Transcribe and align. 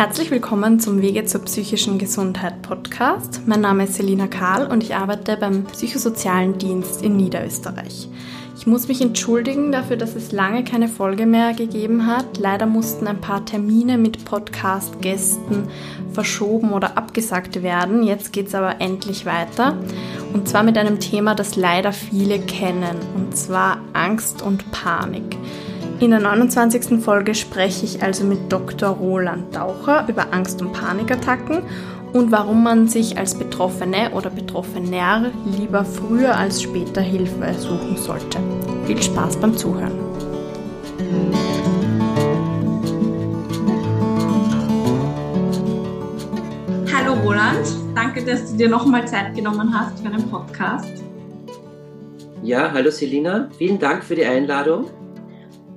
Herzlich 0.00 0.30
willkommen 0.30 0.80
zum 0.80 1.02
Wege 1.02 1.26
zur 1.26 1.42
psychischen 1.42 1.98
Gesundheit 1.98 2.62
Podcast. 2.62 3.42
Mein 3.44 3.60
Name 3.60 3.84
ist 3.84 3.96
Selina 3.96 4.28
Karl 4.28 4.66
und 4.66 4.82
ich 4.82 4.94
arbeite 4.94 5.36
beim 5.36 5.64
Psychosozialen 5.64 6.56
Dienst 6.56 7.02
in 7.02 7.18
Niederösterreich. 7.18 8.08
Ich 8.56 8.66
muss 8.66 8.88
mich 8.88 9.02
entschuldigen 9.02 9.72
dafür, 9.72 9.98
dass 9.98 10.16
es 10.16 10.32
lange 10.32 10.64
keine 10.64 10.88
Folge 10.88 11.26
mehr 11.26 11.52
gegeben 11.52 12.06
hat. 12.06 12.38
Leider 12.38 12.64
mussten 12.64 13.06
ein 13.08 13.20
paar 13.20 13.44
Termine 13.44 13.98
mit 13.98 14.24
Podcast-Gästen 14.24 15.68
verschoben 16.14 16.72
oder 16.72 16.96
abgesagt 16.96 17.62
werden. 17.62 18.02
Jetzt 18.02 18.32
geht 18.32 18.46
es 18.46 18.54
aber 18.54 18.80
endlich 18.80 19.26
weiter. 19.26 19.76
Und 20.32 20.48
zwar 20.48 20.62
mit 20.62 20.78
einem 20.78 20.98
Thema, 20.98 21.34
das 21.34 21.56
leider 21.56 21.92
viele 21.92 22.38
kennen. 22.38 22.96
Und 23.16 23.36
zwar 23.36 23.82
Angst 23.92 24.40
und 24.40 24.72
Panik. 24.72 25.36
In 26.00 26.12
der 26.12 26.20
29. 26.20 27.04
Folge 27.04 27.34
spreche 27.34 27.84
ich 27.84 28.02
also 28.02 28.24
mit 28.24 28.50
Dr. 28.50 28.88
Roland 28.88 29.54
Daucher 29.54 30.06
über 30.08 30.32
Angst- 30.32 30.62
und 30.62 30.72
Panikattacken 30.72 31.58
und 32.14 32.32
warum 32.32 32.62
man 32.62 32.88
sich 32.88 33.18
als 33.18 33.34
Betroffene 33.34 34.10
oder 34.12 34.30
Betroffener 34.30 35.30
lieber 35.58 35.84
früher 35.84 36.34
als 36.34 36.62
später 36.62 37.02
Hilfe 37.02 37.52
suchen 37.52 37.98
sollte. 37.98 38.38
Viel 38.86 39.02
Spaß 39.02 39.36
beim 39.36 39.54
Zuhören. 39.54 39.92
Hallo 46.94 47.12
Roland, 47.22 47.76
danke, 47.94 48.24
dass 48.24 48.50
du 48.50 48.56
dir 48.56 48.70
nochmal 48.70 49.06
Zeit 49.06 49.34
genommen 49.34 49.78
hast 49.78 50.00
für 50.00 50.06
einen 50.06 50.30
Podcast. 50.30 51.04
Ja, 52.42 52.72
hallo 52.72 52.90
Selina, 52.90 53.50
vielen 53.58 53.78
Dank 53.78 54.02
für 54.02 54.14
die 54.14 54.24
Einladung. 54.24 54.86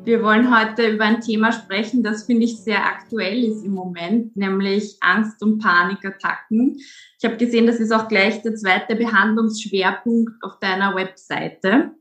Wir 0.05 0.21
wollen 0.21 0.53
heute 0.53 0.89
über 0.89 1.05
ein 1.05 1.21
Thema 1.21 1.53
sprechen, 1.53 2.03
das 2.03 2.25
finde 2.25 2.43
ich 2.43 2.57
sehr 2.57 2.85
aktuell 2.85 3.41
ist 3.45 3.63
im 3.63 3.71
Moment, 3.71 4.35
nämlich 4.35 4.97
Angst- 4.99 5.41
und 5.41 5.59
Panikattacken. 5.59 6.75
Ich 6.75 7.23
habe 7.23 7.37
gesehen, 7.37 7.67
das 7.67 7.79
ist 7.79 7.93
auch 7.93 8.09
gleich 8.09 8.41
der 8.41 8.53
zweite 8.53 8.97
Behandlungsschwerpunkt 8.97 10.43
auf 10.43 10.59
deiner 10.59 10.93
Webseite. 10.93 11.91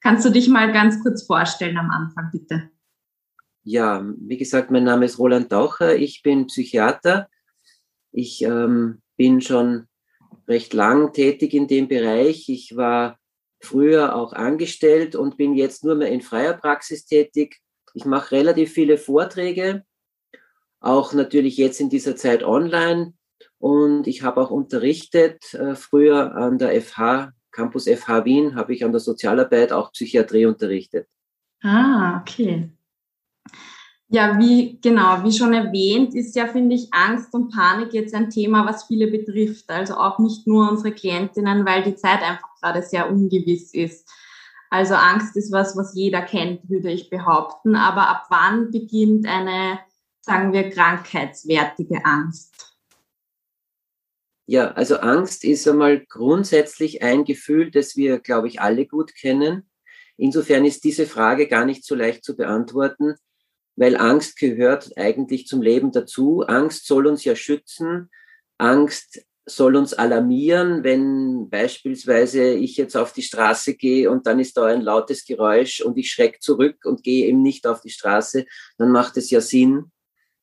Kannst 0.00 0.26
du 0.26 0.30
dich 0.30 0.48
mal 0.48 0.72
ganz 0.72 1.00
kurz 1.00 1.24
vorstellen 1.24 1.78
am 1.78 1.90
Anfang, 1.90 2.30
bitte? 2.32 2.70
Ja, 3.62 4.04
wie 4.18 4.36
gesagt, 4.36 4.72
mein 4.72 4.84
Name 4.84 5.04
ist 5.04 5.20
Roland 5.20 5.52
Daucher. 5.52 5.94
Ich 5.94 6.22
bin 6.24 6.48
Psychiater. 6.48 7.28
Ich 8.10 8.42
ähm, 8.42 9.00
bin 9.16 9.40
schon 9.40 9.86
recht 10.48 10.74
lang 10.74 11.12
tätig 11.12 11.54
in 11.54 11.68
dem 11.68 11.86
Bereich. 11.86 12.48
Ich 12.48 12.76
war 12.76 13.16
früher 13.64 14.14
auch 14.14 14.32
angestellt 14.32 15.16
und 15.16 15.36
bin 15.36 15.54
jetzt 15.54 15.84
nur 15.84 15.94
mehr 15.94 16.10
in 16.10 16.20
freier 16.20 16.54
Praxis 16.54 17.06
tätig. 17.06 17.60
Ich 17.94 18.04
mache 18.04 18.32
relativ 18.32 18.72
viele 18.72 18.98
Vorträge, 18.98 19.84
auch 20.80 21.12
natürlich 21.12 21.56
jetzt 21.56 21.80
in 21.80 21.90
dieser 21.90 22.16
Zeit 22.16 22.42
online. 22.44 23.14
Und 23.58 24.06
ich 24.06 24.22
habe 24.22 24.40
auch 24.40 24.50
unterrichtet, 24.50 25.54
äh, 25.54 25.74
früher 25.74 26.34
an 26.34 26.58
der 26.58 26.80
FH, 26.80 27.32
Campus 27.50 27.86
FH 27.86 28.24
Wien, 28.24 28.54
habe 28.56 28.74
ich 28.74 28.84
an 28.84 28.92
der 28.92 29.00
Sozialarbeit 29.00 29.72
auch 29.72 29.92
Psychiatrie 29.92 30.46
unterrichtet. 30.46 31.08
Ah, 31.62 32.20
okay. 32.20 32.70
Ja, 34.14 34.38
wie 34.38 34.78
genau, 34.80 35.24
wie 35.24 35.32
schon 35.32 35.52
erwähnt, 35.52 36.14
ist 36.14 36.36
ja, 36.36 36.46
finde 36.46 36.76
ich, 36.76 36.86
Angst 36.92 37.34
und 37.34 37.50
Panik 37.52 37.92
jetzt 37.92 38.14
ein 38.14 38.30
Thema, 38.30 38.64
was 38.64 38.84
viele 38.84 39.08
betrifft. 39.08 39.68
Also 39.70 39.94
auch 39.94 40.20
nicht 40.20 40.46
nur 40.46 40.70
unsere 40.70 40.92
Klientinnen, 40.92 41.66
weil 41.66 41.82
die 41.82 41.96
Zeit 41.96 42.22
einfach 42.22 42.54
gerade 42.60 42.80
sehr 42.80 43.10
ungewiss 43.10 43.74
ist. 43.74 44.08
Also 44.70 44.94
Angst 44.94 45.36
ist 45.36 45.50
was, 45.50 45.76
was 45.76 45.96
jeder 45.96 46.22
kennt, 46.22 46.70
würde 46.70 46.92
ich 46.92 47.10
behaupten. 47.10 47.74
Aber 47.74 48.08
ab 48.08 48.26
wann 48.30 48.70
beginnt 48.70 49.26
eine, 49.26 49.80
sagen 50.20 50.52
wir, 50.52 50.70
krankheitswertige 50.70 52.04
Angst? 52.04 52.72
Ja, 54.46 54.70
also 54.74 54.98
Angst 54.98 55.42
ist 55.42 55.66
einmal 55.66 56.06
grundsätzlich 56.06 57.02
ein 57.02 57.24
Gefühl, 57.24 57.72
das 57.72 57.96
wir, 57.96 58.20
glaube 58.20 58.46
ich, 58.46 58.60
alle 58.60 58.86
gut 58.86 59.12
kennen. 59.16 59.68
Insofern 60.16 60.64
ist 60.64 60.84
diese 60.84 61.06
Frage 61.06 61.48
gar 61.48 61.64
nicht 61.64 61.84
so 61.84 61.96
leicht 61.96 62.22
zu 62.22 62.36
beantworten 62.36 63.16
weil 63.76 63.96
Angst 63.96 64.38
gehört 64.38 64.92
eigentlich 64.96 65.46
zum 65.46 65.62
Leben 65.62 65.92
dazu. 65.92 66.42
Angst 66.42 66.86
soll 66.86 67.06
uns 67.06 67.24
ja 67.24 67.34
schützen. 67.34 68.10
Angst 68.58 69.24
soll 69.46 69.76
uns 69.76 69.92
alarmieren, 69.92 70.84
wenn 70.84 71.50
beispielsweise 71.50 72.54
ich 72.54 72.76
jetzt 72.76 72.96
auf 72.96 73.12
die 73.12 73.22
Straße 73.22 73.74
gehe 73.74 74.10
und 74.10 74.26
dann 74.26 74.38
ist 74.38 74.56
da 74.56 74.66
ein 74.66 74.80
lautes 74.80 75.26
Geräusch 75.26 75.82
und 75.82 75.98
ich 75.98 76.10
schrecke 76.10 76.38
zurück 76.38 76.78
und 76.84 77.02
gehe 77.02 77.26
eben 77.26 77.42
nicht 77.42 77.66
auf 77.66 77.82
die 77.82 77.90
Straße, 77.90 78.46
dann 78.78 78.90
macht 78.90 79.18
es 79.18 79.30
ja 79.30 79.42
Sinn. 79.42 79.90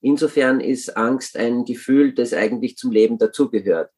Insofern 0.02 0.60
ist 0.60 0.98
Angst 0.98 1.36
ein 1.36 1.66
Gefühl, 1.66 2.14
das 2.14 2.34
eigentlich 2.34 2.78
zum 2.78 2.92
Leben 2.92 3.18
dazugehört. 3.18 3.92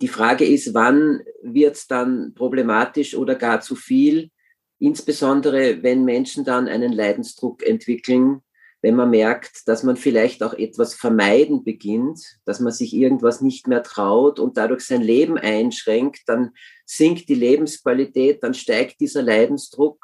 Die 0.00 0.08
Frage 0.08 0.44
ist, 0.44 0.74
wann 0.74 1.22
wird 1.42 1.76
es 1.76 1.86
dann 1.86 2.32
problematisch 2.34 3.16
oder 3.16 3.34
gar 3.34 3.60
zu 3.60 3.74
viel? 3.74 4.30
Insbesondere, 4.78 5.82
wenn 5.82 6.04
Menschen 6.04 6.44
dann 6.44 6.68
einen 6.68 6.92
Leidensdruck 6.92 7.66
entwickeln, 7.66 8.42
wenn 8.80 8.94
man 8.94 9.10
merkt, 9.10 9.66
dass 9.66 9.82
man 9.82 9.96
vielleicht 9.96 10.42
auch 10.42 10.54
etwas 10.54 10.94
vermeiden 10.94 11.64
beginnt, 11.64 12.20
dass 12.44 12.60
man 12.60 12.72
sich 12.72 12.94
irgendwas 12.94 13.40
nicht 13.40 13.66
mehr 13.66 13.82
traut 13.82 14.38
und 14.38 14.56
dadurch 14.56 14.82
sein 14.82 15.02
Leben 15.02 15.36
einschränkt, 15.36 16.20
dann 16.26 16.52
sinkt 16.86 17.28
die 17.28 17.34
Lebensqualität, 17.34 18.42
dann 18.42 18.54
steigt 18.54 19.00
dieser 19.00 19.22
Leidensdruck. 19.22 19.98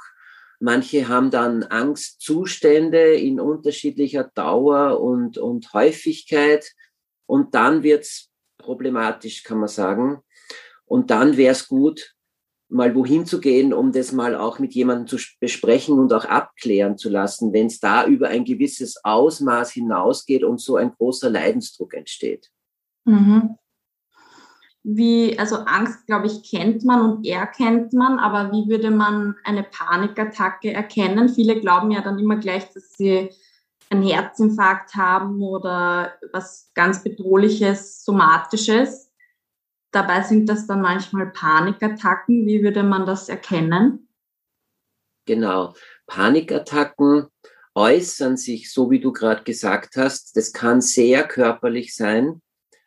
Manche 0.59 1.07
haben 1.07 1.31
dann 1.31 1.63
Angstzustände 1.63 3.15
in 3.15 3.39
unterschiedlicher 3.39 4.31
Dauer 4.35 5.01
und, 5.01 5.39
und 5.39 5.73
Häufigkeit 5.73 6.67
und 7.27 7.55
dann 7.55 7.85
wird's 7.85 8.31
problematisch, 8.59 9.45
kann 9.45 9.59
man 9.59 9.69
sagen. 9.69 10.21
Und 10.85 11.11
dann 11.11 11.37
wäre 11.37 11.53
es 11.53 11.69
gut, 11.69 12.15
mal 12.69 12.95
wohin 12.95 13.27
zu 13.27 13.41
gehen, 13.41 13.73
um 13.73 13.93
das 13.93 14.13
mal 14.13 14.35
auch 14.35 14.59
mit 14.59 14.75
jemandem 14.75 15.07
zu 15.07 15.17
besprechen 15.41 15.99
und 15.99 16.13
auch 16.13 16.25
abklären 16.25 16.97
zu 16.97 17.09
lassen, 17.09 17.53
wenn 17.53 17.67
es 17.67 17.81
da 17.81 18.07
über 18.07 18.29
ein 18.29 18.45
gewisses 18.45 19.05
Ausmaß 19.05 19.73
hinausgeht 19.73 20.45
und 20.45 20.61
so 20.61 20.77
ein 20.77 20.93
großer 20.93 21.31
Leidensdruck 21.31 21.95
entsteht. 21.95 22.51
Mhm. 23.05 23.57
Wie, 24.83 25.39
also 25.39 25.57
Angst, 25.57 26.07
glaube 26.07 26.27
ich, 26.27 26.43
kennt 26.51 26.85
man 26.85 27.01
und 27.01 27.27
erkennt 27.27 27.95
man, 27.95 28.19
aber 28.19 28.53
wie 28.53 28.69
würde 28.69 28.91
man 28.91 29.35
eine 29.43 29.63
Panikattacke 29.63 30.73
erkennen? 30.73 31.31
Viele 31.31 31.59
glauben 31.59 31.91
ja 31.91 32.03
dann 32.03 32.19
immer 32.19 32.37
gleich, 32.37 32.71
dass 32.73 32.93
sie 32.93 33.31
einen 33.89 34.03
Herzinfarkt 34.03 34.95
haben 34.95 35.43
oder 35.43 36.13
was 36.33 36.71
ganz 36.75 37.03
bedrohliches, 37.03 38.05
somatisches. 38.05 39.04
Dabei 39.95 40.23
sind 40.23 40.49
das 40.49 40.67
dann 40.67 40.83
manchmal 40.83 41.31
Panikattacken. 41.31 42.47
Wie 42.47 42.65
würde 42.65 42.83
man 42.83 43.07
das 43.07 43.29
erkennen? 43.29 44.09
Genau. 45.25 45.75
Panikattacken 46.09 47.29
äußern 47.77 48.37
sich, 48.37 48.73
so 48.73 48.91
wie 48.91 48.99
du 48.99 49.13
gerade 49.13 49.45
gesagt 49.45 49.97
hast, 49.97 50.37
das 50.37 50.53
kann 50.53 50.81
sehr 50.81 51.23
körperlich 51.23 51.95
sein. 51.95 52.43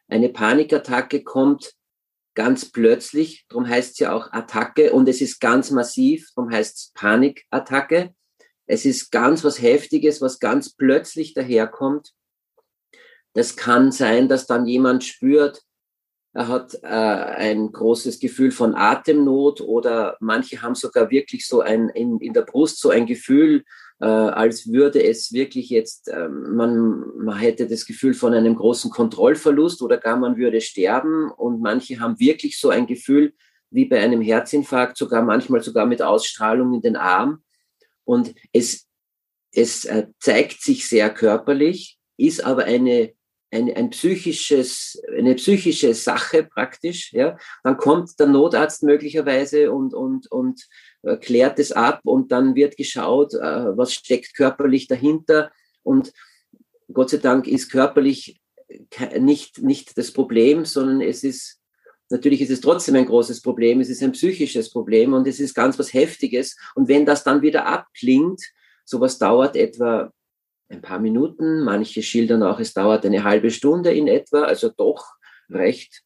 Eine 0.09 0.27
Panikattacke 0.27 1.23
kommt 1.23 1.73
ganz 2.35 2.71
plötzlich, 2.71 3.45
darum 3.47 3.67
heißt 3.67 3.93
es 3.93 3.99
ja 3.99 4.11
auch 4.11 4.31
Attacke 4.33 4.91
und 4.91 5.07
es 5.07 5.21
ist 5.21 5.39
ganz 5.39 5.71
massiv, 5.71 6.29
darum 6.35 6.51
heißt 6.51 6.75
es 6.75 6.91
Panikattacke. 6.93 8.13
Es 8.65 8.83
ist 8.83 9.11
ganz 9.11 9.45
was 9.45 9.61
Heftiges, 9.61 10.21
was 10.21 10.39
ganz 10.39 10.73
plötzlich 10.73 11.33
daherkommt. 11.33 12.11
Das 13.33 13.55
kann 13.55 13.93
sein, 13.93 14.27
dass 14.27 14.45
dann 14.45 14.65
jemand 14.65 15.05
spürt, 15.05 15.63
er 16.37 16.49
hat 16.49 16.75
äh, 16.83 16.87
ein 16.87 17.71
großes 17.71 18.19
Gefühl 18.19 18.51
von 18.51 18.75
Atemnot 18.75 19.59
oder 19.59 20.17
manche 20.19 20.61
haben 20.61 20.75
sogar 20.75 21.09
wirklich 21.09 21.47
so 21.47 21.61
ein 21.61 21.89
in, 21.89 22.19
in 22.19 22.33
der 22.33 22.43
Brust 22.43 22.79
so 22.79 22.91
ein 22.91 23.07
Gefühl, 23.07 23.63
äh, 23.99 24.05
als 24.05 24.71
würde 24.71 25.03
es 25.03 25.33
wirklich 25.33 25.71
jetzt, 25.71 26.09
äh, 26.09 26.29
man, 26.29 27.05
man 27.17 27.39
hätte 27.39 27.65
das 27.65 27.87
Gefühl 27.87 28.13
von 28.13 28.35
einem 28.35 28.55
großen 28.55 28.91
Kontrollverlust 28.91 29.81
oder 29.81 29.97
gar 29.97 30.15
man 30.15 30.37
würde 30.37 30.61
sterben. 30.61 31.31
Und 31.31 31.59
manche 31.59 31.99
haben 31.99 32.19
wirklich 32.19 32.59
so 32.59 32.69
ein 32.69 32.85
Gefühl 32.85 33.33
wie 33.71 33.85
bei 33.85 33.99
einem 33.99 34.21
Herzinfarkt, 34.21 34.95
sogar 34.95 35.23
manchmal 35.23 35.63
sogar 35.63 35.87
mit 35.87 36.03
Ausstrahlung 36.03 36.75
in 36.75 36.81
den 36.81 36.97
Arm. 36.97 37.41
Und 38.03 38.35
es, 38.53 38.85
es 39.51 39.85
äh, 39.85 40.05
zeigt 40.19 40.61
sich 40.61 40.87
sehr 40.87 41.09
körperlich, 41.09 41.97
ist 42.15 42.45
aber 42.45 42.65
eine 42.65 43.16
ein, 43.51 43.73
ein 43.73 43.89
psychisches, 43.91 45.01
eine 45.15 45.35
psychische 45.35 45.93
Sache 45.93 46.43
praktisch, 46.43 47.13
ja, 47.13 47.37
dann 47.63 47.77
kommt 47.77 48.19
der 48.19 48.27
Notarzt 48.27 48.83
möglicherweise 48.83 49.71
und, 49.71 49.93
und, 49.93 50.29
und 50.31 50.67
äh, 51.03 51.17
klärt 51.17 51.59
es 51.59 51.71
ab 51.71 52.01
und 52.03 52.31
dann 52.31 52.55
wird 52.55 52.75
geschaut, 52.77 53.33
äh, 53.33 53.77
was 53.77 53.93
steckt 53.93 54.35
körperlich 54.35 54.87
dahinter 54.87 55.51
und 55.83 56.11
Gott 56.91 57.09
sei 57.09 57.17
Dank 57.17 57.47
ist 57.47 57.71
körperlich 57.71 58.39
nicht, 59.17 59.61
nicht 59.61 59.97
das 59.97 60.11
Problem, 60.11 60.65
sondern 60.65 61.01
es 61.01 61.23
ist, 61.23 61.61
natürlich 62.09 62.41
ist 62.41 62.51
es 62.51 62.61
trotzdem 62.61 62.95
ein 62.95 63.05
großes 63.05 63.41
Problem, 63.41 63.79
es 63.79 63.89
ist 63.89 64.03
ein 64.03 64.11
psychisches 64.11 64.69
Problem 64.69 65.13
und 65.13 65.27
es 65.27 65.39
ist 65.39 65.53
ganz 65.53 65.79
was 65.79 65.93
Heftiges 65.93 66.57
und 66.75 66.89
wenn 66.89 67.05
das 67.05 67.23
dann 67.23 67.41
wieder 67.41 67.65
abklingt, 67.65 68.41
sowas 68.83 69.17
dauert 69.17 69.55
etwa 69.55 70.11
ein 70.69 70.81
paar 70.81 70.99
Minuten, 70.99 71.63
manche 71.63 72.03
schildern 72.03 72.43
auch, 72.43 72.59
es 72.59 72.73
dauert 72.73 73.05
eine 73.05 73.23
halbe 73.23 73.51
Stunde 73.51 73.93
in 73.93 74.07
etwa, 74.07 74.43
also 74.43 74.69
doch 74.69 75.13
recht 75.49 76.03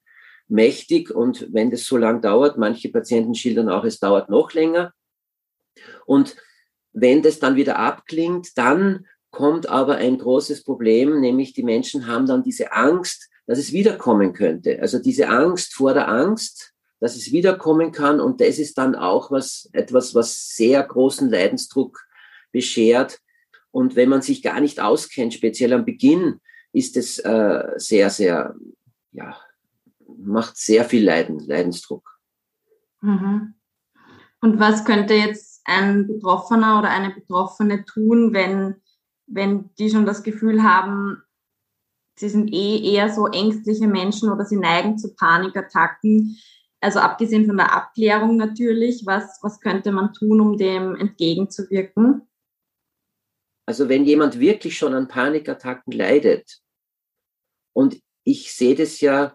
mächtig. 0.48 1.12
Und 1.12 1.48
wenn 1.52 1.72
das 1.72 1.86
so 1.86 1.98
lang 1.98 2.22
dauert, 2.22 2.58
manche 2.58 2.90
Patienten 2.90 3.36
schildern 3.36 3.70
auch, 3.70 3.84
es 3.84 4.00
dauert 4.00 4.30
noch 4.30 4.54
länger. 4.54 4.94
Und 6.06 6.36
wenn 6.94 7.22
das 7.22 7.40
dann 7.40 7.56
wieder 7.56 7.80
abklingt, 7.80 8.58
dann 8.58 9.08
kommt 9.32 9.70
aber 9.70 9.96
ein 9.96 10.18
großes 10.18 10.64
Problem, 10.64 11.22
nämlich 11.22 11.54
die 11.54 11.64
Menschen 11.64 12.06
haben 12.06 12.26
dann 12.26 12.44
diese 12.44 12.74
Angst, 12.74 13.30
dass 13.48 13.58
es 13.58 13.72
wiederkommen 13.72 14.34
könnte. 14.34 14.80
Also 14.82 15.00
diese 15.00 15.30
Angst 15.30 15.74
vor 15.74 15.94
der 15.94 16.10
Angst, 16.10 16.74
dass 17.00 17.16
es 17.16 17.32
wiederkommen 17.32 17.92
kann. 17.92 18.20
Und 18.20 18.42
das 18.42 18.60
ist 18.60 18.78
dann 18.78 18.96
auch 18.96 19.32
was, 19.32 19.70
etwas, 19.74 20.14
was 20.14 20.50
sehr 20.50 20.84
großen 20.84 21.30
Leidensdruck 21.30 22.00
beschert. 22.52 23.20
Und 23.72 23.96
wenn 23.96 24.10
man 24.10 24.22
sich 24.22 24.44
gar 24.44 24.60
nicht 24.60 24.80
auskennt, 24.80 25.34
speziell 25.34 25.74
am 25.74 25.86
Beginn, 25.86 26.40
ist 26.74 26.98
es 26.98 27.20
äh, 27.20 27.64
sehr, 27.78 28.10
sehr, 28.10 28.56
ja, 29.12 29.38
macht 30.18 30.58
sehr 30.58 30.86
viel 30.86 31.04
Leiden, 31.04 31.40
Leidensdruck. 31.40 32.20
Mhm. 33.02 33.56
Und 34.42 34.60
was 34.60 34.86
könnte 34.86 35.14
jetzt 35.14 35.62
ein 35.66 36.08
Betroffener 36.08 36.80
oder 36.80 36.90
eine 36.90 37.12
Betroffene 37.12 37.86
tun, 37.86 38.34
wenn, 38.34 38.76
wenn 39.28 39.70
die 39.78 39.90
schon 39.90 40.06
das 40.06 40.24
Gefühl 40.24 40.64
haben, 40.64 41.22
sie 42.16 42.30
sind 42.30 42.52
eh 42.54 42.94
eher 42.94 43.10
so 43.14 43.28
ängstliche 43.28 43.88
Menschen 43.88 44.30
oder 44.30 44.46
sie 44.46 44.58
neigen 44.58 44.98
zu 44.98 45.14
Panikattacken? 45.16 46.38
Also 46.80 47.00
abgesehen 47.00 47.46
von 47.46 47.58
der 47.58 47.74
Abklärung 47.74 48.38
natürlich, 48.38 49.04
was, 49.06 49.40
was 49.44 49.60
könnte 49.60 49.92
man 49.92 50.14
tun, 50.14 50.42
um 50.42 50.58
dem 50.58 50.96
entgegenzuwirken? 50.96 52.28
Also 53.72 53.88
wenn 53.88 54.04
jemand 54.04 54.38
wirklich 54.38 54.78
schon 54.78 54.94
an 54.94 55.08
Panikattacken 55.08 55.94
leidet, 55.94 56.60
und 57.72 58.02
ich 58.26 58.52
sehe 58.52 58.76
das 58.76 59.00
ja 59.00 59.34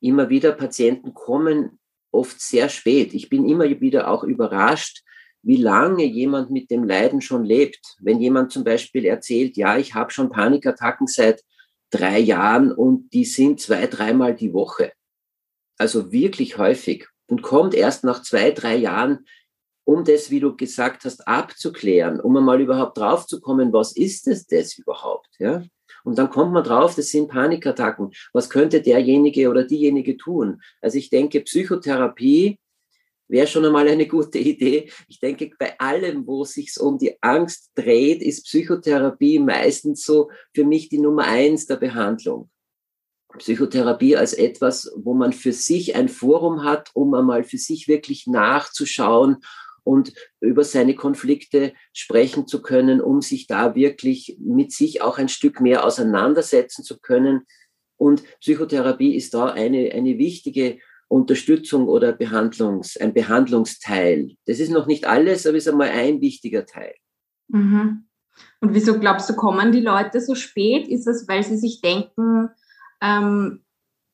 immer 0.00 0.28
wieder, 0.28 0.52
Patienten 0.52 1.14
kommen 1.14 1.80
oft 2.12 2.40
sehr 2.40 2.68
spät. 2.68 3.12
Ich 3.12 3.28
bin 3.28 3.48
immer 3.48 3.64
wieder 3.80 4.08
auch 4.08 4.22
überrascht, 4.22 5.02
wie 5.42 5.56
lange 5.56 6.04
jemand 6.04 6.52
mit 6.52 6.70
dem 6.70 6.84
Leiden 6.84 7.20
schon 7.20 7.44
lebt. 7.44 7.96
Wenn 7.98 8.20
jemand 8.20 8.52
zum 8.52 8.62
Beispiel 8.62 9.04
erzählt, 9.04 9.56
ja, 9.56 9.76
ich 9.76 9.94
habe 9.94 10.12
schon 10.12 10.30
Panikattacken 10.30 11.08
seit 11.08 11.42
drei 11.90 12.20
Jahren 12.20 12.70
und 12.70 13.12
die 13.14 13.24
sind 13.24 13.60
zwei, 13.60 13.88
dreimal 13.88 14.36
die 14.36 14.52
Woche. 14.52 14.92
Also 15.76 16.12
wirklich 16.12 16.56
häufig 16.56 17.08
und 17.26 17.42
kommt 17.42 17.74
erst 17.74 18.04
nach 18.04 18.22
zwei, 18.22 18.52
drei 18.52 18.76
Jahren, 18.76 19.26
um 19.86 20.04
das, 20.04 20.30
wie 20.30 20.40
du 20.40 20.56
gesagt 20.56 21.04
hast, 21.04 21.26
abzuklären, 21.28 22.20
um 22.20 22.36
einmal 22.36 22.60
überhaupt 22.60 22.98
draufzukommen, 22.98 23.72
was 23.72 23.96
ist 23.96 24.26
es 24.26 24.46
das 24.46 24.76
überhaupt, 24.76 25.30
ja? 25.38 25.62
Und 26.02 26.18
dann 26.18 26.30
kommt 26.30 26.52
man 26.52 26.64
drauf, 26.64 26.94
das 26.94 27.08
sind 27.08 27.28
Panikattacken. 27.28 28.12
Was 28.32 28.50
könnte 28.50 28.80
derjenige 28.80 29.48
oder 29.48 29.64
diejenige 29.64 30.16
tun? 30.16 30.60
Also 30.80 30.98
ich 30.98 31.10
denke, 31.10 31.40
Psychotherapie 31.40 32.58
wäre 33.28 33.46
schon 33.46 33.64
einmal 33.64 33.88
eine 33.88 34.06
gute 34.06 34.38
Idee. 34.52 34.90
Ich 35.08 35.20
denke, 35.20 35.50
bei 35.58 35.78
allem, 35.78 36.26
wo 36.26 36.42
es 36.42 36.52
sich 36.52 36.78
um 36.78 36.98
die 36.98 37.16
Angst 37.22 37.70
dreht, 37.74 38.22
ist 38.22 38.44
Psychotherapie 38.44 39.38
meistens 39.38 40.04
so 40.04 40.30
für 40.54 40.64
mich 40.64 40.88
die 40.88 40.98
Nummer 40.98 41.24
eins 41.24 41.66
der 41.66 41.76
Behandlung. 41.76 42.50
Psychotherapie 43.38 44.16
als 44.16 44.32
etwas, 44.32 44.92
wo 44.96 45.14
man 45.14 45.32
für 45.32 45.52
sich 45.52 45.94
ein 45.94 46.08
Forum 46.08 46.64
hat, 46.64 46.90
um 46.94 47.14
einmal 47.14 47.44
für 47.44 47.58
sich 47.58 47.88
wirklich 47.88 48.26
nachzuschauen 48.26 49.38
und 49.86 50.12
über 50.40 50.64
seine 50.64 50.96
Konflikte 50.96 51.72
sprechen 51.92 52.48
zu 52.48 52.60
können, 52.60 53.00
um 53.00 53.22
sich 53.22 53.46
da 53.46 53.76
wirklich 53.76 54.36
mit 54.40 54.72
sich 54.72 55.00
auch 55.00 55.18
ein 55.18 55.28
Stück 55.28 55.60
mehr 55.60 55.84
auseinandersetzen 55.84 56.82
zu 56.82 56.98
können. 56.98 57.42
Und 57.96 58.24
Psychotherapie 58.40 59.14
ist 59.14 59.32
da 59.32 59.46
eine, 59.46 59.92
eine 59.92 60.18
wichtige 60.18 60.80
Unterstützung 61.06 61.86
oder 61.86 62.12
Behandlungs, 62.12 62.96
ein 62.96 63.14
Behandlungsteil. 63.14 64.32
Das 64.46 64.58
ist 64.58 64.72
noch 64.72 64.88
nicht 64.88 65.06
alles, 65.06 65.46
aber 65.46 65.56
ist 65.56 65.68
einmal 65.68 65.90
ein 65.90 66.20
wichtiger 66.20 66.66
Teil. 66.66 66.94
Mhm. 67.46 68.08
Und 68.60 68.74
wieso 68.74 68.98
glaubst 68.98 69.30
du, 69.30 69.36
kommen 69.36 69.70
die 69.70 69.80
Leute 69.80 70.20
so 70.20 70.34
spät? 70.34 70.88
Ist 70.88 71.06
es, 71.06 71.28
weil 71.28 71.44
sie 71.44 71.56
sich 71.56 71.80
denken, 71.80 72.48
ähm, 73.00 73.62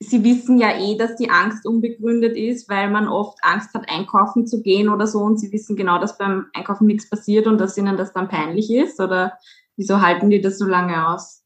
Sie 0.02 0.24
wissen 0.24 0.58
ja 0.58 0.76
eh, 0.78 0.96
dass 0.96 1.16
die 1.16 1.30
Angst 1.30 1.64
unbegründet 1.64 2.36
ist, 2.36 2.68
weil 2.68 2.90
man 2.90 3.06
oft 3.08 3.38
Angst 3.42 3.72
hat, 3.72 3.88
einkaufen 3.88 4.46
zu 4.46 4.60
gehen 4.60 4.88
oder 4.88 5.06
so 5.06 5.20
und 5.20 5.38
Sie 5.38 5.52
wissen 5.52 5.76
genau, 5.76 6.00
dass 6.00 6.18
beim 6.18 6.46
Einkaufen 6.54 6.86
nichts 6.86 7.08
passiert 7.08 7.46
und 7.46 7.58
dass 7.58 7.78
Ihnen 7.78 7.96
das 7.96 8.12
dann 8.12 8.28
peinlich 8.28 8.70
ist? 8.70 8.98
Oder 9.00 9.38
wieso 9.76 10.00
halten 10.00 10.28
die 10.28 10.40
das 10.40 10.58
so 10.58 10.66
lange 10.66 11.08
aus? 11.08 11.44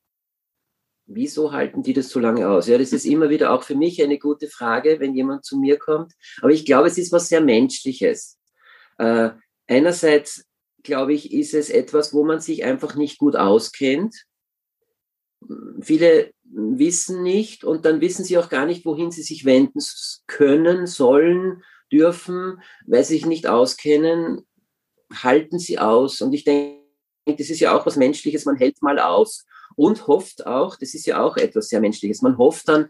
Wieso 1.06 1.52
halten 1.52 1.82
die 1.82 1.92
das 1.92 2.08
so 2.08 2.18
lange 2.18 2.48
aus? 2.48 2.66
Ja, 2.66 2.78
das 2.78 2.92
ist 2.92 3.04
immer 3.04 3.28
wieder 3.28 3.52
auch 3.52 3.62
für 3.62 3.76
mich 3.76 4.02
eine 4.02 4.18
gute 4.18 4.48
Frage, 4.48 4.98
wenn 5.00 5.14
jemand 5.14 5.44
zu 5.44 5.58
mir 5.58 5.78
kommt. 5.78 6.14
Aber 6.40 6.50
ich 6.50 6.64
glaube, 6.64 6.88
es 6.88 6.98
ist 6.98 7.12
was 7.12 7.28
sehr 7.28 7.42
Menschliches. 7.42 8.38
Äh, 8.98 9.30
einerseits, 9.68 10.46
glaube 10.82 11.12
ich, 11.12 11.32
ist 11.32 11.54
es 11.54 11.68
etwas, 11.68 12.14
wo 12.14 12.24
man 12.24 12.40
sich 12.40 12.64
einfach 12.64 12.96
nicht 12.96 13.18
gut 13.18 13.36
auskennt. 13.36 14.16
Viele 15.80 16.32
wissen 16.52 17.22
nicht 17.22 17.64
und 17.64 17.84
dann 17.84 18.00
wissen 18.00 18.24
sie 18.24 18.38
auch 18.38 18.48
gar 18.48 18.66
nicht, 18.66 18.84
wohin 18.84 19.10
sie 19.10 19.22
sich 19.22 19.44
wenden 19.44 19.80
können, 20.26 20.86
sollen, 20.86 21.62
dürfen, 21.92 22.60
weil 22.86 23.04
sie 23.04 23.14
sich 23.14 23.26
nicht 23.26 23.46
auskennen, 23.46 24.46
halten 25.12 25.58
sie 25.58 25.78
aus. 25.78 26.20
Und 26.20 26.32
ich 26.32 26.44
denke, 26.44 26.82
das 27.26 27.50
ist 27.50 27.60
ja 27.60 27.76
auch 27.76 27.86
was 27.86 27.96
Menschliches, 27.96 28.44
man 28.44 28.56
hält 28.56 28.82
mal 28.82 28.98
aus 28.98 29.46
und 29.76 30.06
hofft 30.06 30.46
auch, 30.46 30.76
das 30.76 30.94
ist 30.94 31.06
ja 31.06 31.22
auch 31.22 31.36
etwas 31.36 31.68
sehr 31.68 31.80
Menschliches, 31.80 32.22
man 32.22 32.38
hofft 32.38 32.68
dann, 32.68 32.88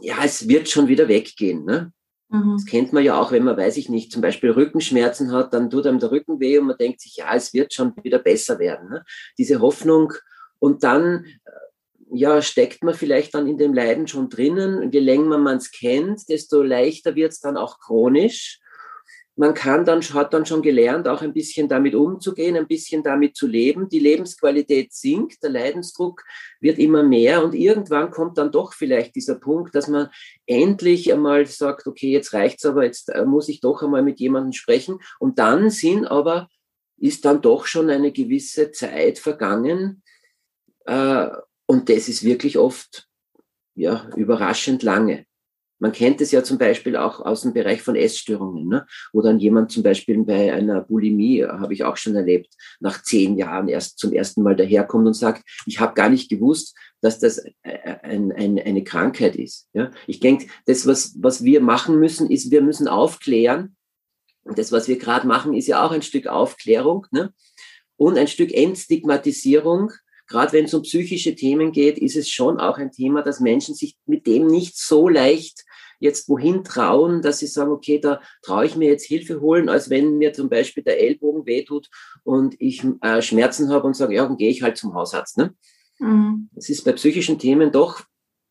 ja, 0.00 0.16
es 0.24 0.48
wird 0.48 0.68
schon 0.68 0.88
wieder 0.88 1.08
weggehen. 1.08 1.64
Ne? 1.64 1.92
Mhm. 2.28 2.54
Das 2.56 2.66
kennt 2.66 2.92
man 2.92 3.02
ja 3.02 3.20
auch, 3.20 3.32
wenn 3.32 3.44
man, 3.44 3.56
weiß 3.56 3.76
ich 3.76 3.88
nicht, 3.88 4.12
zum 4.12 4.22
Beispiel 4.22 4.50
Rückenschmerzen 4.50 5.32
hat, 5.32 5.54
dann 5.54 5.70
tut 5.70 5.86
einem 5.86 5.98
der 5.98 6.10
Rücken 6.10 6.40
weh 6.40 6.58
und 6.58 6.66
man 6.66 6.78
denkt 6.78 7.00
sich, 7.00 7.16
ja, 7.16 7.34
es 7.34 7.52
wird 7.52 7.72
schon 7.72 7.94
wieder 8.02 8.18
besser 8.18 8.58
werden. 8.58 8.90
Ne? 8.90 9.04
Diese 9.38 9.60
Hoffnung 9.60 10.12
und 10.58 10.84
dann 10.84 11.24
ja, 12.10 12.42
steckt 12.42 12.82
man 12.82 12.94
vielleicht 12.94 13.34
dann 13.34 13.46
in 13.46 13.58
dem 13.58 13.74
Leiden 13.74 14.06
schon 14.06 14.28
drinnen. 14.28 14.90
Je 14.92 15.00
länger 15.00 15.38
man 15.38 15.58
es 15.58 15.70
kennt, 15.70 16.28
desto 16.28 16.62
leichter 16.62 17.14
wird 17.14 17.32
es 17.32 17.40
dann 17.40 17.56
auch 17.56 17.78
chronisch. 17.78 18.60
Man 19.36 19.54
kann 19.54 19.84
dann, 19.84 20.02
hat 20.02 20.34
dann 20.34 20.46
schon 20.46 20.62
gelernt, 20.62 21.06
auch 21.06 21.22
ein 21.22 21.32
bisschen 21.32 21.68
damit 21.68 21.94
umzugehen, 21.94 22.56
ein 22.56 22.66
bisschen 22.66 23.04
damit 23.04 23.36
zu 23.36 23.46
leben. 23.46 23.88
Die 23.88 24.00
Lebensqualität 24.00 24.92
sinkt, 24.92 25.44
der 25.44 25.50
Leidensdruck 25.50 26.24
wird 26.60 26.80
immer 26.80 27.04
mehr 27.04 27.44
und 27.44 27.54
irgendwann 27.54 28.10
kommt 28.10 28.36
dann 28.36 28.50
doch 28.50 28.72
vielleicht 28.72 29.14
dieser 29.14 29.36
Punkt, 29.36 29.76
dass 29.76 29.86
man 29.86 30.08
endlich 30.46 31.12
einmal 31.12 31.46
sagt, 31.46 31.86
okay, 31.86 32.10
jetzt 32.10 32.32
reicht's 32.32 32.64
aber, 32.64 32.84
jetzt 32.84 33.10
äh, 33.10 33.24
muss 33.24 33.48
ich 33.48 33.60
doch 33.60 33.80
einmal 33.80 34.02
mit 34.02 34.18
jemandem 34.18 34.54
sprechen. 34.54 34.98
Und 35.20 35.38
dann 35.38 35.70
sind 35.70 36.06
aber, 36.06 36.48
ist 36.96 37.24
dann 37.24 37.40
doch 37.40 37.66
schon 37.66 37.90
eine 37.90 38.10
gewisse 38.10 38.72
Zeit 38.72 39.20
vergangen, 39.20 40.02
äh, 40.86 41.28
und 41.68 41.90
das 41.90 42.08
ist 42.08 42.24
wirklich 42.24 42.58
oft 42.58 43.06
ja, 43.74 44.08
überraschend 44.16 44.82
lange. 44.82 45.26
Man 45.80 45.92
kennt 45.92 46.20
es 46.20 46.32
ja 46.32 46.42
zum 46.42 46.58
Beispiel 46.58 46.96
auch 46.96 47.20
aus 47.20 47.42
dem 47.42 47.52
Bereich 47.52 47.82
von 47.82 47.94
Essstörungen, 47.94 48.66
ne? 48.66 48.86
wo 49.12 49.22
dann 49.22 49.38
jemand 49.38 49.70
zum 49.70 49.84
Beispiel 49.84 50.24
bei 50.24 50.52
einer 50.52 50.80
Bulimie, 50.80 51.44
habe 51.44 51.72
ich 51.72 51.84
auch 51.84 51.96
schon 51.96 52.16
erlebt, 52.16 52.52
nach 52.80 53.02
zehn 53.02 53.36
Jahren 53.36 53.68
erst 53.68 53.98
zum 53.98 54.12
ersten 54.12 54.42
Mal 54.42 54.56
daherkommt 54.56 55.06
und 55.06 55.14
sagt, 55.14 55.44
ich 55.66 55.78
habe 55.78 55.94
gar 55.94 56.08
nicht 56.08 56.28
gewusst, 56.28 56.76
dass 57.00 57.20
das 57.20 57.44
ein, 57.62 58.32
ein, 58.32 58.58
eine 58.58 58.82
Krankheit 58.82 59.36
ist. 59.36 59.68
Ja? 59.72 59.92
Ich 60.08 60.18
denke, 60.18 60.48
das, 60.66 60.86
was, 60.86 61.14
was 61.20 61.44
wir 61.44 61.60
machen 61.60 62.00
müssen, 62.00 62.28
ist, 62.28 62.50
wir 62.50 62.62
müssen 62.62 62.88
aufklären. 62.88 63.76
Und 64.42 64.58
das, 64.58 64.72
was 64.72 64.88
wir 64.88 64.98
gerade 64.98 65.28
machen, 65.28 65.54
ist 65.54 65.68
ja 65.68 65.84
auch 65.84 65.92
ein 65.92 66.02
Stück 66.02 66.26
Aufklärung 66.26 67.06
ne? 67.12 67.32
und 67.96 68.18
ein 68.18 68.26
Stück 68.26 68.52
Entstigmatisierung 68.52 69.92
gerade 70.28 70.52
wenn 70.52 70.66
es 70.66 70.74
um 70.74 70.82
psychische 70.82 71.34
Themen 71.34 71.72
geht, 71.72 71.98
ist 71.98 72.16
es 72.16 72.30
schon 72.30 72.60
auch 72.60 72.78
ein 72.78 72.92
Thema, 72.92 73.22
dass 73.22 73.40
Menschen 73.40 73.74
sich 73.74 73.96
mit 74.06 74.26
dem 74.26 74.46
nicht 74.46 74.78
so 74.78 75.08
leicht 75.08 75.64
jetzt 76.00 76.28
wohin 76.28 76.62
trauen, 76.62 77.22
dass 77.22 77.38
sie 77.40 77.46
sagen, 77.46 77.72
okay, 77.72 77.98
da 77.98 78.20
traue 78.42 78.66
ich 78.66 78.76
mir 78.76 78.88
jetzt 78.88 79.04
Hilfe 79.04 79.40
holen, 79.40 79.68
als 79.68 79.90
wenn 79.90 80.18
mir 80.18 80.32
zum 80.32 80.48
Beispiel 80.48 80.84
der 80.84 81.00
Ellbogen 81.00 81.46
wehtut 81.46 81.88
und 82.22 82.54
ich 82.60 82.84
äh, 83.00 83.20
Schmerzen 83.20 83.70
habe 83.70 83.86
und 83.86 83.94
sage, 83.94 84.14
ja, 84.14 84.24
dann 84.24 84.36
gehe 84.36 84.50
ich 84.50 84.62
halt 84.62 84.76
zum 84.76 84.94
Hausarzt. 84.94 85.38
Ne? 85.38 85.54
Mhm. 85.98 86.50
Das 86.52 86.68
ist 86.68 86.84
bei 86.84 86.92
psychischen 86.92 87.38
Themen 87.38 87.72
doch, 87.72 88.02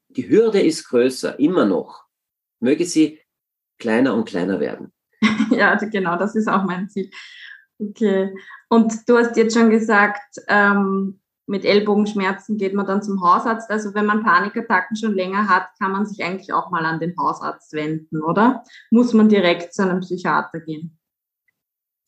die 0.10 0.30
Hürde 0.30 0.62
ist 0.62 0.90
größer, 0.90 1.40
immer 1.40 1.66
noch. 1.66 2.04
Möge 2.60 2.86
sie 2.86 3.20
kleiner 3.78 4.16
und 4.16 4.26
kleiner 4.26 4.60
werden. 4.60 4.92
ja, 5.52 5.76
genau, 5.76 6.18
das 6.18 6.36
ist 6.36 6.48
auch 6.48 6.64
mein 6.64 6.90
Ziel. 6.90 7.10
Okay. 7.80 8.34
Und 8.70 9.08
du 9.08 9.18
hast 9.18 9.38
jetzt 9.38 9.56
schon 9.56 9.70
gesagt, 9.70 10.42
ähm, 10.48 11.20
mit 11.48 11.64
Ellbogenschmerzen 11.64 12.58
geht 12.58 12.74
man 12.74 12.86
dann 12.86 13.02
zum 13.02 13.22
Hausarzt. 13.22 13.70
Also 13.72 13.94
wenn 13.94 14.06
man 14.06 14.24
Panikattacken 14.24 14.98
schon 14.98 15.16
länger 15.16 15.48
hat, 15.48 15.70
kann 15.80 15.94
man 15.94 16.06
sich 16.06 16.24
eigentlich 16.24 16.52
auch 16.52 16.70
mal 16.70 16.86
an 16.86 17.00
den 17.00 17.16
Hausarzt 17.18 17.74
wenden, 17.74 18.22
oder? 18.22 18.64
Muss 18.92 19.14
man 19.14 19.30
direkt 19.30 19.74
zu 19.74 19.84
einem 19.84 20.02
Psychiater 20.02 20.60
gehen? 20.60 20.98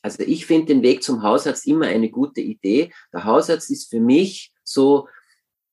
Also 0.01 0.23
ich 0.23 0.45
finde 0.45 0.67
den 0.67 0.83
Weg 0.83 1.03
zum 1.03 1.23
Hausarzt 1.23 1.67
immer 1.67 1.87
eine 1.87 2.09
gute 2.09 2.41
Idee. 2.41 2.91
Der 3.13 3.23
Hausarzt 3.23 3.69
ist 3.71 3.89
für 3.89 3.99
mich 3.99 4.53
so 4.63 5.07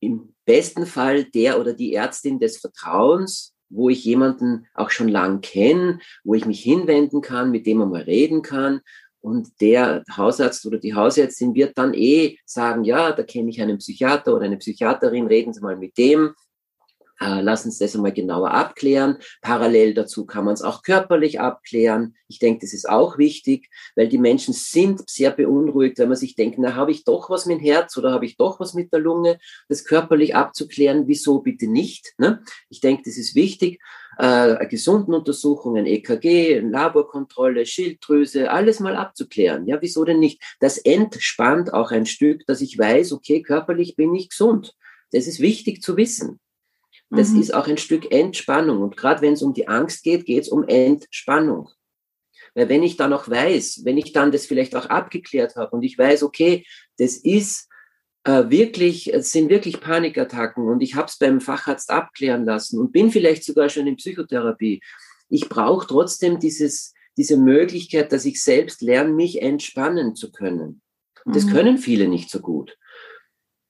im 0.00 0.34
besten 0.44 0.86
Fall 0.86 1.24
der 1.24 1.60
oder 1.60 1.74
die 1.74 1.94
Ärztin 1.94 2.38
des 2.38 2.58
Vertrauens, 2.58 3.54
wo 3.68 3.88
ich 3.88 4.04
jemanden 4.04 4.66
auch 4.74 4.90
schon 4.90 5.08
lang 5.08 5.40
kenne, 5.40 5.98
wo 6.22 6.34
ich 6.34 6.46
mich 6.46 6.60
hinwenden 6.60 7.20
kann, 7.20 7.50
mit 7.50 7.66
dem 7.66 7.78
man 7.78 7.90
mal 7.90 8.02
reden 8.02 8.42
kann. 8.42 8.80
Und 9.26 9.60
der 9.60 10.04
Hausarzt 10.16 10.64
oder 10.66 10.78
die 10.78 10.94
Hausärztin 10.94 11.52
wird 11.56 11.76
dann 11.76 11.94
eh 11.94 12.38
sagen, 12.44 12.84
ja, 12.84 13.10
da 13.10 13.24
kenne 13.24 13.50
ich 13.50 13.60
einen 13.60 13.78
Psychiater 13.78 14.32
oder 14.32 14.44
eine 14.44 14.56
Psychiaterin, 14.56 15.26
reden 15.26 15.52
Sie 15.52 15.60
mal 15.60 15.74
mit 15.74 15.98
dem. 15.98 16.32
Äh, 17.20 17.40
lass 17.40 17.64
uns 17.64 17.78
das 17.78 17.94
einmal 17.94 18.12
genauer 18.12 18.50
abklären. 18.50 19.16
Parallel 19.40 19.94
dazu 19.94 20.26
kann 20.26 20.44
man 20.44 20.54
es 20.54 20.62
auch 20.62 20.82
körperlich 20.82 21.40
abklären. 21.40 22.14
Ich 22.28 22.38
denke, 22.38 22.60
das 22.60 22.72
ist 22.72 22.88
auch 22.88 23.18
wichtig, 23.18 23.70
weil 23.94 24.08
die 24.08 24.18
Menschen 24.18 24.52
sind 24.52 25.08
sehr 25.08 25.30
beunruhigt, 25.30 25.98
wenn 25.98 26.08
man 26.08 26.16
sich 26.16 26.34
denkt, 26.34 26.58
na, 26.58 26.74
habe 26.74 26.90
ich 26.90 27.04
doch 27.04 27.30
was 27.30 27.46
mit 27.46 27.58
dem 27.58 27.64
Herz 27.64 27.96
oder 27.96 28.12
habe 28.12 28.26
ich 28.26 28.36
doch 28.36 28.60
was 28.60 28.74
mit 28.74 28.92
der 28.92 29.00
Lunge? 29.00 29.38
Das 29.68 29.84
körperlich 29.84 30.34
abzuklären, 30.34 31.06
wieso 31.06 31.40
bitte 31.40 31.68
nicht? 31.68 32.14
Ne? 32.18 32.42
Ich 32.68 32.80
denke, 32.80 33.02
das 33.06 33.16
ist 33.16 33.34
wichtig. 33.34 33.80
Äh, 34.18 34.66
gesunden 34.66 35.14
Untersuchungen, 35.14 35.86
EKG, 35.86 36.60
Laborkontrolle, 36.60 37.66
Schilddrüse, 37.66 38.50
alles 38.50 38.80
mal 38.80 38.96
abzuklären. 38.96 39.66
Ja, 39.66 39.78
wieso 39.80 40.04
denn 40.04 40.20
nicht? 40.20 40.42
Das 40.58 40.78
entspannt 40.78 41.72
auch 41.72 41.90
ein 41.90 42.06
Stück, 42.06 42.46
dass 42.46 42.62
ich 42.62 42.78
weiß, 42.78 43.12
okay, 43.12 43.42
körperlich 43.42 43.94
bin 43.94 44.14
ich 44.14 44.30
gesund. 44.30 44.74
Das 45.12 45.26
ist 45.26 45.40
wichtig 45.40 45.82
zu 45.82 45.96
wissen. 45.96 46.40
Das 47.10 47.30
mhm. 47.30 47.40
ist 47.40 47.54
auch 47.54 47.68
ein 47.68 47.78
Stück 47.78 48.10
Entspannung. 48.12 48.82
Und 48.82 48.96
gerade 48.96 49.22
wenn 49.22 49.34
es 49.34 49.42
um 49.42 49.54
die 49.54 49.68
Angst 49.68 50.02
geht, 50.02 50.26
geht 50.26 50.42
es 50.42 50.48
um 50.48 50.64
Entspannung. 50.66 51.68
Weil 52.54 52.68
wenn 52.68 52.82
ich 52.82 52.96
dann 52.96 53.12
auch 53.12 53.28
weiß, 53.28 53.82
wenn 53.84 53.98
ich 53.98 54.12
dann 54.12 54.32
das 54.32 54.46
vielleicht 54.46 54.74
auch 54.74 54.86
abgeklärt 54.86 55.56
habe 55.56 55.76
und 55.76 55.82
ich 55.82 55.98
weiß, 55.98 56.22
okay, 56.22 56.64
das 56.98 57.16
ist 57.16 57.68
äh, 58.24 58.48
wirklich, 58.48 59.12
es 59.12 59.30
sind 59.30 59.50
wirklich 59.50 59.80
Panikattacken 59.80 60.66
und 60.68 60.82
ich 60.82 60.94
habe 60.94 61.06
es 61.06 61.18
beim 61.18 61.40
Facharzt 61.40 61.90
abklären 61.90 62.44
lassen 62.44 62.80
und 62.80 62.92
bin 62.92 63.10
vielleicht 63.10 63.44
sogar 63.44 63.68
schon 63.68 63.86
in 63.86 63.96
Psychotherapie. 63.96 64.82
Ich 65.28 65.48
brauche 65.48 65.86
trotzdem 65.86 66.40
dieses, 66.40 66.94
diese 67.16 67.36
Möglichkeit, 67.36 68.10
dass 68.12 68.24
ich 68.24 68.42
selbst 68.42 68.82
lerne, 68.82 69.12
mich 69.12 69.42
entspannen 69.42 70.16
zu 70.16 70.32
können. 70.32 70.80
Und 71.24 71.36
das 71.36 71.44
mhm. 71.44 71.50
können 71.50 71.78
viele 71.78 72.08
nicht 72.08 72.30
so 72.30 72.40
gut. 72.40 72.76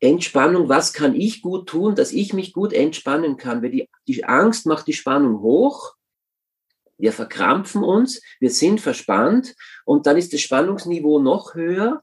Entspannung, 0.01 0.69
was 0.69 0.93
kann 0.93 1.15
ich 1.15 1.41
gut 1.41 1.69
tun, 1.69 1.95
dass 1.95 2.13
ich 2.13 2.33
mich 2.33 2.53
gut 2.53 2.73
entspannen 2.73 3.37
kann? 3.37 3.63
Weil 3.63 3.71
die, 3.71 3.89
die 4.07 4.25
Angst 4.25 4.67
macht 4.67 4.87
die 4.87 4.93
Spannung 4.93 5.41
hoch. 5.41 5.95
Wir 6.99 7.13
verkrampfen 7.13 7.83
uns, 7.83 8.23
wir 8.41 8.51
sind 8.51 8.81
verspannt 8.81 9.55
und 9.85 10.07
dann 10.07 10.17
ist 10.17 10.33
das 10.33 10.41
Spannungsniveau 10.41 11.19
noch 11.19 11.55
höher 11.55 12.03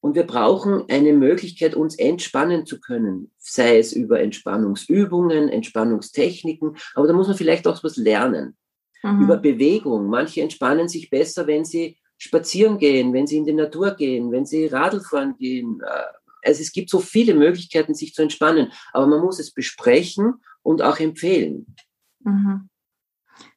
und 0.00 0.16
wir 0.16 0.24
brauchen 0.24 0.84
eine 0.88 1.12
Möglichkeit, 1.12 1.74
uns 1.74 1.96
entspannen 1.96 2.66
zu 2.66 2.80
können, 2.80 3.30
sei 3.38 3.78
es 3.78 3.92
über 3.92 4.20
Entspannungsübungen, 4.20 5.48
Entspannungstechniken, 5.48 6.76
aber 6.94 7.06
da 7.06 7.12
muss 7.12 7.28
man 7.28 7.36
vielleicht 7.36 7.66
auch 7.66 7.82
was 7.84 7.96
lernen. 7.96 8.56
Mhm. 9.02 9.22
Über 9.22 9.36
Bewegung. 9.36 10.08
Manche 10.08 10.40
entspannen 10.40 10.88
sich 10.88 11.10
besser, 11.10 11.46
wenn 11.46 11.64
sie 11.64 11.96
spazieren 12.16 12.78
gehen, 12.78 13.12
wenn 13.12 13.28
sie 13.28 13.36
in 13.36 13.44
die 13.44 13.52
Natur 13.52 13.92
gehen, 13.92 14.32
wenn 14.32 14.44
sie 14.44 14.66
Radl 14.66 15.00
fahren 15.00 15.36
gehen, 15.38 15.80
äh, 15.86 16.27
also 16.48 16.62
es 16.62 16.72
gibt 16.72 16.90
so 16.90 16.98
viele 16.98 17.34
Möglichkeiten, 17.34 17.94
sich 17.94 18.14
zu 18.14 18.22
entspannen, 18.22 18.72
aber 18.92 19.06
man 19.06 19.20
muss 19.20 19.38
es 19.38 19.52
besprechen 19.52 20.34
und 20.62 20.82
auch 20.82 20.98
empfehlen. 20.98 21.74
Mhm. 22.20 22.68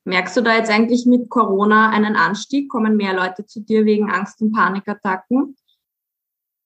Merkst 0.03 0.35
du 0.35 0.41
da 0.41 0.55
jetzt 0.55 0.69
eigentlich 0.69 1.05
mit 1.05 1.29
Corona 1.29 1.89
einen 1.89 2.15
Anstieg? 2.15 2.69
Kommen 2.69 2.97
mehr 2.97 3.13
Leute 3.13 3.45
zu 3.45 3.61
dir 3.61 3.85
wegen 3.85 4.11
Angst- 4.11 4.41
und 4.41 4.51
Panikattacken 4.51 5.55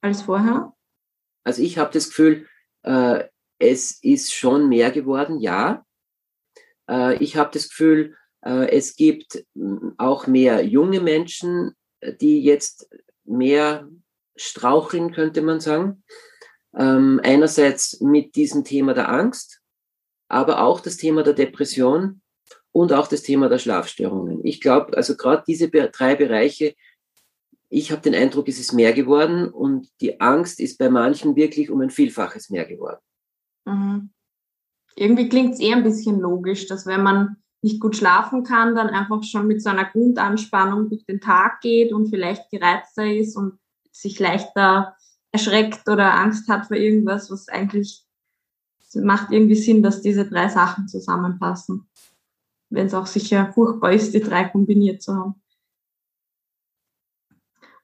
als 0.01 0.21
vorher? 0.21 0.73
Also 1.43 1.61
ich 1.61 1.77
habe 1.77 1.91
das 1.93 2.07
Gefühl, 2.07 2.47
äh, 2.83 3.25
es 3.59 4.03
ist 4.03 4.33
schon 4.33 4.67
mehr 4.67 4.91
geworden, 4.91 5.39
ja. 5.39 5.85
Äh, 6.89 7.15
ich 7.23 7.37
habe 7.37 7.51
das 7.53 7.69
Gefühl, 7.69 8.15
äh, 8.41 8.69
es 8.69 8.95
gibt 8.95 9.45
auch 9.97 10.27
mehr 10.27 10.65
junge 10.65 11.01
Menschen, 11.01 11.73
die 12.21 12.41
jetzt 12.41 12.89
mehr 13.25 13.89
straucheln, 14.35 15.11
könnte 15.11 15.41
man 15.41 15.59
sagen. 15.59 16.03
Ähm, 16.77 17.21
einerseits 17.23 18.01
mit 18.01 18.35
diesem 18.35 18.63
Thema 18.63 18.93
der 18.93 19.09
Angst, 19.09 19.61
aber 20.27 20.61
auch 20.61 20.79
das 20.79 20.97
Thema 20.97 21.23
der 21.23 21.33
Depression 21.33 22.21
und 22.71 22.91
auch 22.91 23.07
das 23.07 23.21
Thema 23.21 23.47
der 23.47 23.59
Schlafstörungen. 23.59 24.43
Ich 24.43 24.59
glaube, 24.59 24.97
also 24.97 25.15
gerade 25.15 25.43
diese 25.47 25.69
drei 25.69 26.15
Bereiche, 26.15 26.75
ich 27.69 27.91
habe 27.91 28.01
den 28.01 28.15
Eindruck, 28.15 28.47
es 28.47 28.59
ist 28.59 28.73
mehr 28.73 28.93
geworden 28.93 29.49
und 29.49 29.89
die 30.01 30.19
Angst 30.19 30.59
ist 30.59 30.77
bei 30.77 30.89
manchen 30.89 31.35
wirklich 31.35 31.69
um 31.69 31.81
ein 31.81 31.89
Vielfaches 31.89 32.49
mehr 32.49 32.65
geworden. 32.65 32.99
Mhm. 33.65 34.09
Irgendwie 34.95 35.29
klingt 35.29 35.53
es 35.53 35.59
eher 35.59 35.75
ein 35.75 35.83
bisschen 35.83 36.19
logisch, 36.19 36.67
dass 36.67 36.85
wenn 36.85 37.03
man 37.03 37.37
nicht 37.61 37.81
gut 37.81 37.95
schlafen 37.95 38.43
kann, 38.43 38.75
dann 38.75 38.89
einfach 38.89 39.23
schon 39.23 39.47
mit 39.47 39.61
so 39.61 39.69
einer 39.69 39.85
Grundanspannung 39.85 40.89
durch 40.89 41.05
den 41.05 41.19
Tag 41.19 41.61
geht 41.61 41.91
und 41.91 42.07
vielleicht 42.07 42.49
gereizter 42.49 43.11
ist 43.11 43.35
und 43.35 43.57
sich 43.95 44.19
leichter 44.19 44.95
erschreckt 45.31 45.87
oder 45.89 46.13
Angst 46.15 46.47
hat 46.49 46.67
vor 46.67 46.77
irgendwas, 46.77 47.31
was 47.31 47.47
eigentlich 47.49 48.05
macht 48.93 49.31
irgendwie 49.31 49.55
Sinn, 49.55 49.83
dass 49.83 50.01
diese 50.01 50.25
drei 50.25 50.47
Sachen 50.47 50.87
zusammenpassen. 50.87 51.89
Wenn 52.69 52.87
es 52.87 52.93
auch 52.93 53.07
sicher 53.07 53.51
furchtbar 53.53 53.91
ist, 53.91 54.13
die 54.13 54.21
drei 54.21 54.45
kombiniert 54.45 55.01
zu 55.01 55.15
haben. 55.15 55.41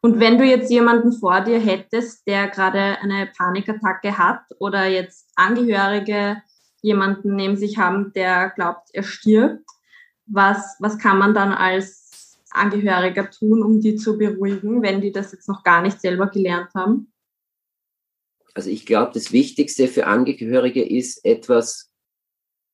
Und 0.01 0.19
wenn 0.19 0.37
du 0.37 0.45
jetzt 0.45 0.71
jemanden 0.71 1.13
vor 1.13 1.41
dir 1.41 1.59
hättest, 1.59 2.25
der 2.27 2.47
gerade 2.47 2.97
eine 3.01 3.27
Panikattacke 3.37 4.17
hat 4.17 4.41
oder 4.59 4.87
jetzt 4.87 5.29
Angehörige 5.35 6.41
jemanden 6.81 7.35
neben 7.35 7.55
sich 7.55 7.77
haben, 7.77 8.11
der 8.13 8.49
glaubt, 8.49 8.89
er 8.93 9.03
stirbt, 9.03 9.69
was, 10.25 10.77
was 10.79 10.97
kann 10.97 11.19
man 11.19 11.35
dann 11.35 11.51
als 11.51 12.00
Angehöriger 12.53 13.29
tun, 13.29 13.63
um 13.63 13.79
die 13.79 13.95
zu 13.95 14.17
beruhigen, 14.17 14.81
wenn 14.81 15.01
die 15.01 15.11
das 15.11 15.31
jetzt 15.31 15.47
noch 15.47 15.63
gar 15.63 15.81
nicht 15.81 16.01
selber 16.01 16.27
gelernt 16.27 16.69
haben? 16.75 17.11
Also 18.53 18.69
ich 18.69 18.85
glaube, 18.85 19.11
das 19.13 19.31
Wichtigste 19.31 19.87
für 19.87 20.07
Angehörige 20.07 20.83
ist 20.83 21.23
etwas, 21.23 21.91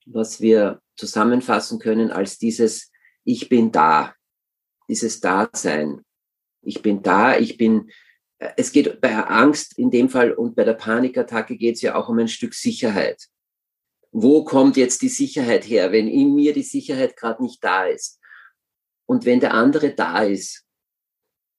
was 0.05 0.41
wir 0.41 0.81
zusammenfassen 0.95 1.79
können 1.79 2.11
als 2.11 2.37
dieses 2.37 2.91
Ich 3.23 3.49
bin 3.49 3.71
da, 3.71 4.15
dieses 4.87 5.19
Dasein. 5.19 6.01
Ich 6.61 6.81
bin 6.81 7.03
da, 7.03 7.37
ich 7.37 7.57
bin, 7.57 7.91
äh, 8.39 8.49
es 8.57 8.71
geht 8.71 8.99
bei 9.01 9.15
Angst 9.15 9.77
in 9.77 9.91
dem 9.91 10.09
Fall 10.09 10.33
und 10.33 10.55
bei 10.55 10.63
der 10.63 10.73
Panikattacke 10.73 11.57
geht 11.57 11.75
es 11.75 11.81
ja 11.81 11.95
auch 11.95 12.09
um 12.09 12.17
ein 12.17 12.27
Stück 12.27 12.53
Sicherheit. 12.53 13.27
Wo 14.11 14.43
kommt 14.43 14.77
jetzt 14.77 15.01
die 15.01 15.09
Sicherheit 15.09 15.67
her, 15.67 15.91
wenn 15.91 16.07
in 16.07 16.33
mir 16.33 16.53
die 16.53 16.63
Sicherheit 16.63 17.15
gerade 17.15 17.43
nicht 17.43 17.63
da 17.63 17.85
ist? 17.85 18.19
Und 19.07 19.25
wenn 19.25 19.39
der 19.39 19.53
andere 19.55 19.91
da 19.91 20.21
ist, 20.21 20.65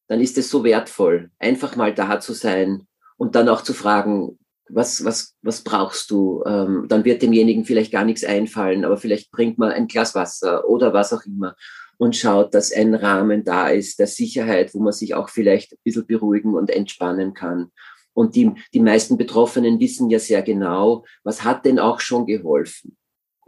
dann 0.07 0.21
ist 0.21 0.39
es 0.39 0.49
so 0.49 0.63
wertvoll, 0.63 1.31
einfach 1.39 1.75
mal 1.75 1.93
da 1.93 2.21
zu 2.21 2.33
sein 2.33 2.87
und 3.17 3.35
dann 3.35 3.49
auch 3.49 3.63
zu 3.63 3.75
fragen, 3.75 4.39
was, 4.71 5.05
was, 5.05 5.35
was 5.43 5.63
brauchst 5.63 6.11
du? 6.11 6.43
Ähm, 6.47 6.87
dann 6.89 7.05
wird 7.05 7.23
demjenigen 7.23 7.65
vielleicht 7.65 7.91
gar 7.91 8.05
nichts 8.05 8.23
einfallen, 8.23 8.85
aber 8.85 8.99
vielleicht 8.99 9.31
bringt 9.31 9.59
man 9.59 9.73
ein 9.73 9.89
Glas 9.89 10.15
Wasser 10.15 10.69
oder 10.69 10.93
was 10.93 11.13
auch 11.13 11.25
immer 11.25 11.57
und 11.99 12.17
schaut, 12.17 12.55
dass 12.55 12.73
ein 12.73 12.95
Rahmen 12.95 13.45
da 13.45 13.69
ist 13.69 13.99
der 13.99 14.07
Sicherheit, 14.07 14.73
wo 14.73 14.81
man 14.81 14.93
sich 14.93 15.15
auch 15.15 15.29
vielleicht 15.29 15.73
ein 15.73 15.79
bisschen 15.85 16.07
beruhigen 16.07 16.55
und 16.55 16.71
entspannen 16.71 17.35
kann. 17.35 17.73
Und 18.15 18.35
die, 18.37 18.53
die 18.73 18.81
meisten 18.81 19.17
Betroffenen 19.17 19.79
wissen 19.81 20.09
ja 20.11 20.19
sehr 20.19 20.43
genau, 20.43 21.05
was 21.25 21.45
hat 21.45 21.65
denn 21.65 21.79
auch 21.79 22.01
schon 22.01 22.27
geholfen. 22.27 22.97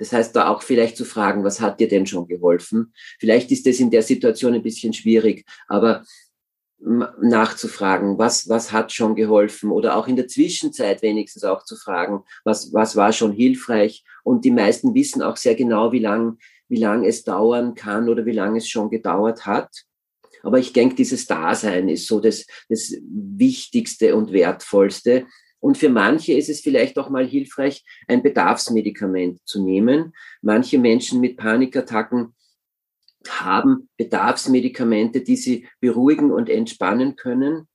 Das 0.00 0.14
heißt, 0.14 0.34
da 0.34 0.48
auch 0.48 0.62
vielleicht 0.62 0.96
zu 0.96 1.04
fragen, 1.04 1.44
was 1.44 1.60
hat 1.60 1.78
dir 1.78 1.86
denn 1.86 2.06
schon 2.06 2.26
geholfen? 2.26 2.94
Vielleicht 3.18 3.52
ist 3.52 3.66
das 3.66 3.78
in 3.80 3.90
der 3.90 4.02
Situation 4.02 4.54
ein 4.54 4.62
bisschen 4.62 4.94
schwierig, 4.94 5.44
aber 5.68 6.04
nachzufragen, 6.80 8.16
was, 8.16 8.48
was 8.48 8.72
hat 8.72 8.92
schon 8.92 9.14
geholfen 9.14 9.70
oder 9.70 9.96
auch 9.96 10.08
in 10.08 10.16
der 10.16 10.26
Zwischenzeit 10.26 11.02
wenigstens 11.02 11.44
auch 11.44 11.64
zu 11.64 11.76
fragen, 11.76 12.24
was, 12.44 12.72
was 12.72 12.96
war 12.96 13.12
schon 13.12 13.32
hilfreich. 13.32 14.02
Und 14.24 14.46
die 14.46 14.50
meisten 14.50 14.94
wissen 14.94 15.20
auch 15.20 15.36
sehr 15.36 15.54
genau, 15.54 15.92
wie 15.92 15.98
lang, 15.98 16.38
wie 16.68 16.80
lang 16.80 17.04
es 17.04 17.22
dauern 17.22 17.74
kann 17.74 18.08
oder 18.08 18.24
wie 18.24 18.32
lange 18.32 18.56
es 18.56 18.68
schon 18.68 18.88
gedauert 18.88 19.44
hat. 19.44 19.68
Aber 20.42 20.58
ich 20.58 20.72
denke, 20.72 20.94
dieses 20.94 21.26
Dasein 21.26 21.90
ist 21.90 22.06
so 22.06 22.20
das, 22.20 22.46
das 22.70 22.94
Wichtigste 23.02 24.16
und 24.16 24.32
Wertvollste. 24.32 25.26
Und 25.60 25.76
für 25.76 25.90
manche 25.90 26.32
ist 26.32 26.48
es 26.48 26.60
vielleicht 26.60 26.98
auch 26.98 27.10
mal 27.10 27.26
hilfreich, 27.26 27.84
ein 28.08 28.22
Bedarfsmedikament 28.22 29.40
zu 29.44 29.62
nehmen. 29.62 30.14
Manche 30.40 30.78
Menschen 30.78 31.20
mit 31.20 31.36
Panikattacken 31.36 32.34
haben 33.28 33.88
Bedarfsmedikamente, 33.98 35.20
die 35.20 35.36
sie 35.36 35.68
beruhigen 35.80 36.32
und 36.32 36.48
entspannen 36.48 37.16
können. 37.16 37.66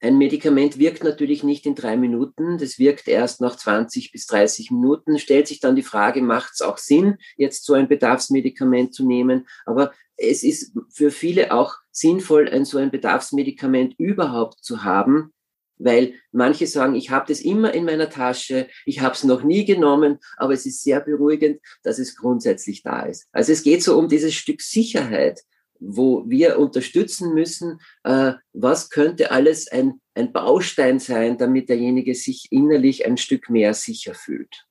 ein 0.00 0.18
Medikament 0.18 0.78
wirkt 0.78 1.02
natürlich 1.02 1.42
nicht 1.42 1.64
in 1.64 1.74
drei 1.74 1.96
Minuten, 1.96 2.58
das 2.58 2.78
wirkt 2.78 3.08
erst 3.08 3.40
nach 3.40 3.56
20 3.56 4.12
bis 4.12 4.26
30 4.26 4.70
Minuten. 4.70 5.18
Stellt 5.18 5.48
sich 5.48 5.58
dann 5.58 5.74
die 5.74 5.82
Frage, 5.82 6.20
macht 6.20 6.52
es 6.52 6.60
auch 6.60 6.76
Sinn, 6.76 7.16
jetzt 7.36 7.64
so 7.64 7.72
ein 7.72 7.88
Bedarfsmedikament 7.88 8.94
zu 8.94 9.06
nehmen? 9.06 9.48
Aber 9.64 9.92
es 10.18 10.42
ist 10.42 10.76
für 10.90 11.10
viele 11.10 11.52
auch 11.52 11.76
sinnvoll, 11.90 12.48
ein 12.48 12.66
so 12.66 12.76
ein 12.76 12.90
Bedarfsmedikament 12.90 13.94
überhaupt 13.98 14.62
zu 14.62 14.84
haben, 14.84 15.32
weil 15.78 16.14
manche 16.32 16.66
sagen, 16.66 16.94
ich 16.94 17.10
habe 17.10 17.26
das 17.28 17.40
immer 17.40 17.74
in 17.74 17.84
meiner 17.84 18.10
Tasche, 18.10 18.68
ich 18.84 19.00
habe 19.00 19.14
es 19.14 19.24
noch 19.24 19.42
nie 19.42 19.64
genommen, 19.64 20.18
aber 20.36 20.52
es 20.52 20.66
ist 20.66 20.82
sehr 20.82 21.00
beruhigend, 21.00 21.60
dass 21.82 21.98
es 21.98 22.16
grundsätzlich 22.16 22.82
da 22.82 23.02
ist. 23.02 23.28
Also 23.32 23.52
es 23.52 23.62
geht 23.62 23.82
so 23.82 23.98
um 23.98 24.08
dieses 24.08 24.34
Stück 24.34 24.62
Sicherheit, 24.62 25.42
wo 25.78 26.24
wir 26.28 26.58
unterstützen 26.58 27.34
müssen, 27.34 27.80
äh, 28.04 28.32
was 28.52 28.90
könnte 28.90 29.30
alles 29.30 29.70
ein, 29.70 30.00
ein 30.14 30.32
Baustein 30.32 30.98
sein, 30.98 31.36
damit 31.38 31.68
derjenige 31.68 32.14
sich 32.14 32.48
innerlich 32.50 33.06
ein 33.06 33.16
Stück 33.16 33.50
mehr 33.50 33.74
sicher 33.74 34.14
fühlt. 34.14 34.66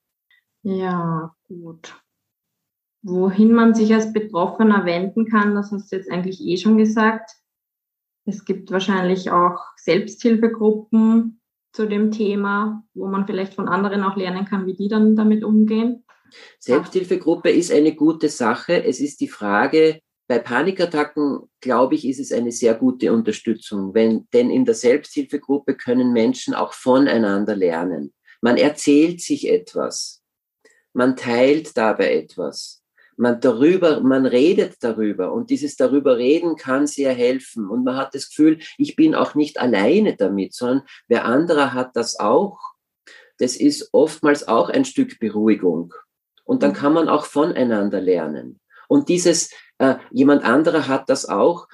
Ja, 0.64 1.36
gut. 1.48 2.02
Wohin 3.04 3.54
man 3.54 3.76
sich 3.76 3.94
als 3.94 4.12
Betroffener 4.12 4.86
wenden 4.86 5.30
kann, 5.30 5.54
das 5.54 5.72
hast 5.72 5.92
du 5.92 5.96
jetzt 5.96 6.10
eigentlich 6.10 6.42
eh 6.42 6.58
schon 6.58 6.78
gesagt. 6.78 7.30
Es 8.26 8.44
gibt 8.44 8.72
wahrscheinlich 8.72 9.30
auch 9.30 9.60
Selbsthilfegruppen 9.78 11.40
zu 11.74 11.86
dem 11.86 12.12
Thema, 12.12 12.84
wo 12.94 13.08
man 13.08 13.28
vielleicht 13.28 13.54
von 13.54 13.68
anderen 13.68 14.04
auch 14.04 14.16
lernen 14.16 14.46
kann, 14.46 14.66
wie 14.66 14.76
die 14.76 14.88
dann 14.88 15.16
damit 15.16 15.44
umgehen. 15.44 16.04
Selbsthilfegruppe 16.60 17.52
ist 17.52 17.72
eine 17.72 17.94
gute 17.94 18.30
Sache. 18.30 18.84
Es 18.84 19.00
ist 19.00 19.22
die 19.22 19.28
Frage, 19.28 20.00
bei 20.28 20.40
Panikattacken, 20.40 21.42
glaube 21.62 21.96
ich, 21.96 22.08
ist 22.08 22.20
es 22.20 22.32
eine 22.32 22.52
sehr 22.52 22.74
gute 22.74 23.14
Unterstützung, 23.14 23.94
wenn, 23.94 24.28
denn 24.34 24.50
in 24.50 24.66
der 24.66 24.74
Selbsthilfegruppe 24.74 25.76
können 25.76 26.14
Menschen 26.14 26.56
auch 26.56 26.74
voneinander 26.74 27.56
lernen. 27.56 28.14
Man 28.42 28.58
erzählt 28.58 29.22
sich 29.22 29.48
etwas. 29.48 30.24
Man 30.94 31.16
teilt 31.16 31.78
dabei 31.78 32.16
etwas 32.16 32.85
man 33.18 33.40
darüber, 33.40 34.02
man 34.02 34.26
redet 34.26 34.76
darüber 34.82 35.32
und 35.32 35.50
dieses 35.50 35.76
darüber 35.76 36.18
reden 36.18 36.56
kann 36.56 36.88
sehr 36.88 37.14
helfen 37.14 37.70
und 37.70 37.84
man 37.84 37.96
hat 37.96 38.14
das 38.14 38.30
Gefühl, 38.30 38.60
ich 38.78 38.96
bin 38.96 39.16
auch 39.16 39.36
nicht 39.36 39.60
alleine 39.60 40.16
damit, 40.16 40.54
sondern 40.54 40.84
wer 41.08 41.26
anderer 41.26 41.74
hat 41.74 41.96
das 41.96 42.20
auch. 42.20 42.60
Das 43.38 43.56
ist 43.56 43.90
oftmals 43.92 44.48
auch 44.48 44.70
ein 44.70 44.86
Stück 44.86 45.20
Beruhigung 45.20 45.94
und 46.44 46.64
dann 46.64 46.72
mhm. 46.72 46.76
kann 46.76 46.94
man 46.94 47.10
auch 47.10 47.26
voneinander 47.26 48.02
lernen. 48.02 48.60
Und 48.88 49.10
dieses, 49.10 49.52
äh, 49.80 49.96
jemand 50.12 50.44
anderer 50.44 50.88
hat 50.88 51.10
das 51.10 51.28
auch, 51.28 51.68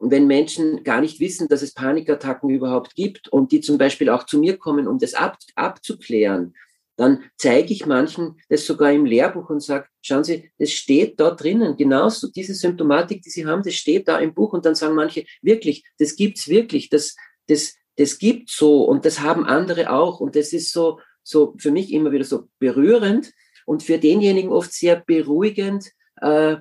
wenn 0.00 0.26
Menschen 0.26 0.82
gar 0.82 1.00
nicht 1.00 1.20
wissen, 1.20 1.48
dass 1.48 1.62
es 1.62 1.74
Panikattacken 1.74 2.50
überhaupt 2.50 2.94
gibt 2.94 3.28
und 3.28 3.52
die 3.52 3.60
zum 3.60 3.78
Beispiel 3.78 4.10
auch 4.10 4.24
zu 4.24 4.38
mir 4.38 4.58
kommen, 4.58 4.88
um 4.88 4.98
das 4.98 5.14
ab, 5.14 5.38
abzuklären, 5.54 6.54
dann 6.96 7.24
zeige 7.36 7.72
ich 7.72 7.86
manchen 7.86 8.40
das 8.48 8.66
sogar 8.66 8.92
im 8.92 9.04
Lehrbuch 9.04 9.50
und 9.50 9.60
sage, 9.62 9.86
schauen 10.02 10.24
Sie, 10.24 10.50
das 10.58 10.70
steht 10.70 11.20
da 11.20 11.30
drinnen, 11.30 11.76
genauso 11.76 12.30
diese 12.30 12.54
Symptomatik, 12.54 13.22
die 13.22 13.30
Sie 13.30 13.46
haben, 13.46 13.62
das 13.62 13.74
steht 13.74 14.08
da 14.08 14.18
im 14.18 14.34
Buch 14.34 14.52
und 14.52 14.64
dann 14.64 14.74
sagen 14.74 14.94
manche, 14.94 15.24
wirklich, 15.42 15.84
das 15.98 16.16
gibt's 16.16 16.48
wirklich, 16.48 16.88
das, 16.88 17.16
das, 17.48 17.76
das 17.96 18.18
gibt 18.18 18.50
so 18.50 18.84
und 18.84 19.04
das 19.04 19.20
haben 19.20 19.44
andere 19.44 19.90
auch 19.90 20.20
und 20.20 20.36
das 20.36 20.52
ist 20.52 20.72
so, 20.72 21.00
so 21.22 21.54
für 21.58 21.70
mich 21.70 21.92
immer 21.92 22.12
wieder 22.12 22.24
so 22.24 22.48
berührend 22.58 23.32
und 23.66 23.82
für 23.82 23.98
denjenigen 23.98 24.50
oft 24.50 24.72
sehr 24.72 24.96
beruhigend, 24.96 25.90
äh, 26.20 26.56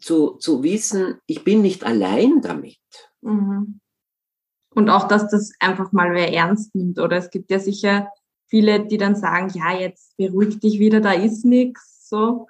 zu, 0.00 0.32
zu 0.36 0.62
wissen, 0.62 1.18
ich 1.26 1.44
bin 1.44 1.62
nicht 1.62 1.84
allein 1.84 2.40
damit. 2.40 2.78
Mhm. 3.20 3.80
Und 4.74 4.90
auch, 4.90 5.06
dass 5.06 5.30
das 5.30 5.52
einfach 5.60 5.92
mal 5.92 6.12
wer 6.12 6.32
ernst 6.32 6.74
nimmt, 6.74 6.98
oder? 6.98 7.18
Es 7.18 7.30
gibt 7.30 7.50
ja 7.50 7.58
sicher 7.58 8.08
viele, 8.52 8.84
die 8.86 8.98
dann 8.98 9.16
sagen, 9.16 9.50
ja, 9.54 9.74
jetzt 9.74 10.14
beruhig 10.18 10.60
dich 10.60 10.78
wieder, 10.78 11.00
da 11.00 11.12
ist 11.12 11.46
nichts, 11.46 12.06
so. 12.06 12.48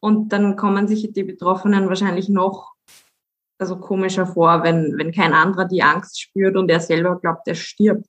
Und 0.00 0.32
dann 0.32 0.56
kommen 0.56 0.88
sich 0.88 1.12
die 1.12 1.22
Betroffenen 1.22 1.88
wahrscheinlich 1.88 2.28
noch 2.28 2.72
also 3.58 3.76
komischer 3.76 4.26
vor, 4.26 4.64
wenn, 4.64 4.98
wenn 4.98 5.12
kein 5.12 5.32
anderer 5.32 5.66
die 5.66 5.84
Angst 5.84 6.20
spürt 6.20 6.56
und 6.56 6.68
er 6.72 6.80
selber 6.80 7.20
glaubt, 7.20 7.46
er 7.46 7.54
stirbt. 7.54 8.08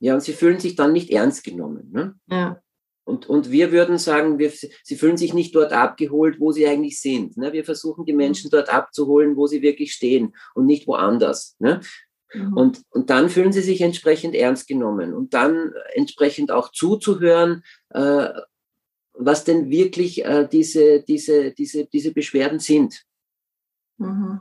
Ja, 0.00 0.14
und 0.14 0.20
sie 0.20 0.32
fühlen 0.32 0.58
sich 0.58 0.74
dann 0.74 0.92
nicht 0.92 1.10
ernst 1.10 1.44
genommen. 1.44 1.92
Ne? 1.92 2.14
Ja. 2.28 2.60
Und, 3.04 3.26
und 3.26 3.52
wir 3.52 3.70
würden 3.70 3.96
sagen, 3.96 4.40
wir, 4.40 4.50
sie 4.50 4.96
fühlen 4.96 5.16
sich 5.16 5.32
nicht 5.32 5.54
dort 5.54 5.72
abgeholt, 5.72 6.40
wo 6.40 6.50
sie 6.50 6.66
eigentlich 6.66 7.00
sind. 7.00 7.36
Ne? 7.36 7.52
Wir 7.52 7.64
versuchen 7.64 8.04
die 8.04 8.12
mhm. 8.12 8.18
Menschen 8.18 8.50
dort 8.50 8.68
abzuholen, 8.68 9.36
wo 9.36 9.46
sie 9.46 9.62
wirklich 9.62 9.92
stehen 9.92 10.34
und 10.56 10.66
nicht 10.66 10.88
woanders. 10.88 11.54
Ne? 11.60 11.80
Mhm. 12.34 12.52
Und, 12.56 12.82
und 12.90 13.10
dann 13.10 13.30
fühlen 13.30 13.52
sie 13.52 13.62
sich 13.62 13.80
entsprechend 13.80 14.34
ernst 14.34 14.66
genommen 14.66 15.14
und 15.14 15.34
dann 15.34 15.72
entsprechend 15.94 16.50
auch 16.50 16.70
zuzuhören, 16.72 17.62
äh, 17.90 18.28
was 19.12 19.44
denn 19.44 19.70
wirklich 19.70 20.24
äh, 20.24 20.48
diese, 20.50 21.02
diese, 21.02 21.52
diese, 21.52 21.86
diese 21.86 22.12
Beschwerden 22.12 22.58
sind. 22.58 23.04
Mhm. 23.98 24.40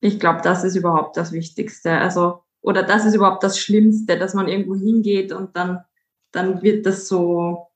Ich 0.00 0.20
glaube, 0.20 0.40
das 0.42 0.64
ist 0.64 0.76
überhaupt 0.76 1.16
das 1.16 1.32
Wichtigste. 1.32 1.92
Also, 1.92 2.42
oder 2.60 2.82
das 2.82 3.06
ist 3.06 3.14
überhaupt 3.14 3.42
das 3.42 3.58
Schlimmste, 3.58 4.18
dass 4.18 4.34
man 4.34 4.48
irgendwo 4.48 4.74
hingeht 4.74 5.32
und 5.32 5.56
dann, 5.56 5.84
dann 6.32 6.62
wird 6.62 6.84
das 6.84 7.08
so 7.08 7.68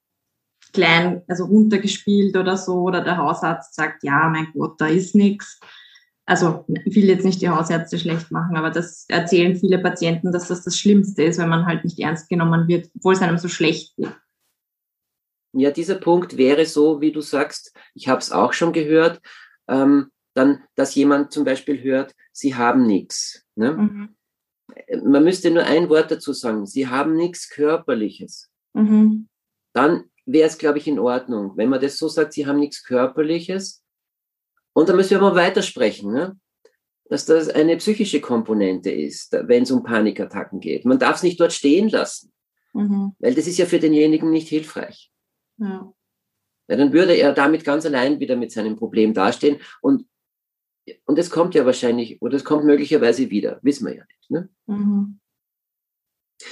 klein, 0.72 1.22
also 1.28 1.44
runtergespielt 1.46 2.36
oder 2.36 2.56
so, 2.56 2.82
oder 2.82 3.00
der 3.02 3.16
Hausarzt 3.16 3.74
sagt, 3.74 4.02
ja, 4.04 4.28
mein 4.28 4.48
Gott, 4.52 4.80
da 4.80 4.88
ist 4.88 5.14
nichts 5.14 5.60
also 6.26 6.64
ich 6.84 6.96
will 6.96 7.04
jetzt 7.04 7.24
nicht 7.24 7.40
die 7.40 7.48
Hausärzte 7.48 7.98
schlecht 7.98 8.32
machen, 8.32 8.56
aber 8.56 8.70
das 8.70 9.06
erzählen 9.08 9.54
viele 9.54 9.78
Patienten, 9.78 10.32
dass 10.32 10.48
das 10.48 10.64
das 10.64 10.76
Schlimmste 10.76 11.22
ist, 11.22 11.38
wenn 11.38 11.48
man 11.48 11.66
halt 11.66 11.84
nicht 11.84 12.00
ernst 12.00 12.28
genommen 12.28 12.66
wird, 12.66 12.90
obwohl 12.96 13.14
es 13.14 13.22
einem 13.22 13.38
so 13.38 13.48
schlecht 13.48 13.96
geht. 13.96 14.12
Ja, 15.52 15.70
dieser 15.70 15.94
Punkt 15.94 16.36
wäre 16.36 16.66
so, 16.66 17.00
wie 17.00 17.12
du 17.12 17.20
sagst, 17.20 17.74
ich 17.94 18.08
habe 18.08 18.18
es 18.18 18.32
auch 18.32 18.52
schon 18.52 18.72
gehört, 18.72 19.22
ähm, 19.68 20.10
dann, 20.34 20.64
dass 20.74 20.94
jemand 20.96 21.32
zum 21.32 21.44
Beispiel 21.44 21.82
hört, 21.82 22.14
sie 22.32 22.56
haben 22.56 22.86
nichts. 22.86 23.46
Ne? 23.54 23.72
Mhm. 23.72 24.16
Man 25.04 25.24
müsste 25.24 25.50
nur 25.50 25.64
ein 25.64 25.88
Wort 25.88 26.10
dazu 26.10 26.32
sagen, 26.32 26.66
sie 26.66 26.88
haben 26.88 27.14
nichts 27.14 27.48
Körperliches. 27.48 28.50
Mhm. 28.74 29.28
Dann 29.72 30.04
wäre 30.26 30.48
es, 30.48 30.58
glaube 30.58 30.78
ich, 30.78 30.88
in 30.88 30.98
Ordnung. 30.98 31.56
Wenn 31.56 31.70
man 31.70 31.80
das 31.80 31.96
so 31.96 32.08
sagt, 32.08 32.32
sie 32.32 32.46
haben 32.46 32.58
nichts 32.58 32.82
Körperliches, 32.82 33.82
und 34.76 34.90
da 34.90 34.92
müssen 34.92 35.12
wir 35.12 35.20
mal 35.20 35.34
weitersprechen, 35.34 36.12
ne? 36.12 36.38
dass 37.08 37.24
das 37.24 37.48
eine 37.48 37.78
psychische 37.78 38.20
Komponente 38.20 38.90
ist, 38.90 39.32
wenn 39.32 39.62
es 39.62 39.70
um 39.70 39.82
Panikattacken 39.82 40.60
geht. 40.60 40.84
Man 40.84 40.98
darf 40.98 41.16
es 41.16 41.22
nicht 41.22 41.40
dort 41.40 41.54
stehen 41.54 41.88
lassen, 41.88 42.30
mhm. 42.74 43.12
weil 43.18 43.34
das 43.34 43.46
ist 43.46 43.56
ja 43.56 43.64
für 43.64 43.78
denjenigen 43.78 44.30
nicht 44.30 44.48
hilfreich. 44.48 45.10
Ja. 45.56 45.90
ja. 46.68 46.76
Dann 46.76 46.92
würde 46.92 47.14
er 47.14 47.32
damit 47.32 47.64
ganz 47.64 47.86
allein 47.86 48.20
wieder 48.20 48.36
mit 48.36 48.52
seinem 48.52 48.76
Problem 48.76 49.14
dastehen 49.14 49.60
und 49.80 50.04
und 51.04 51.18
es 51.18 51.30
kommt 51.30 51.54
ja 51.56 51.66
wahrscheinlich, 51.66 52.20
oder 52.22 52.36
es 52.36 52.44
kommt 52.44 52.64
möglicherweise 52.64 53.28
wieder, 53.30 53.58
wissen 53.62 53.86
wir 53.86 53.96
ja 53.96 54.04
nicht. 54.04 54.30
Ne? 54.30 54.48
Mhm. 54.66 55.18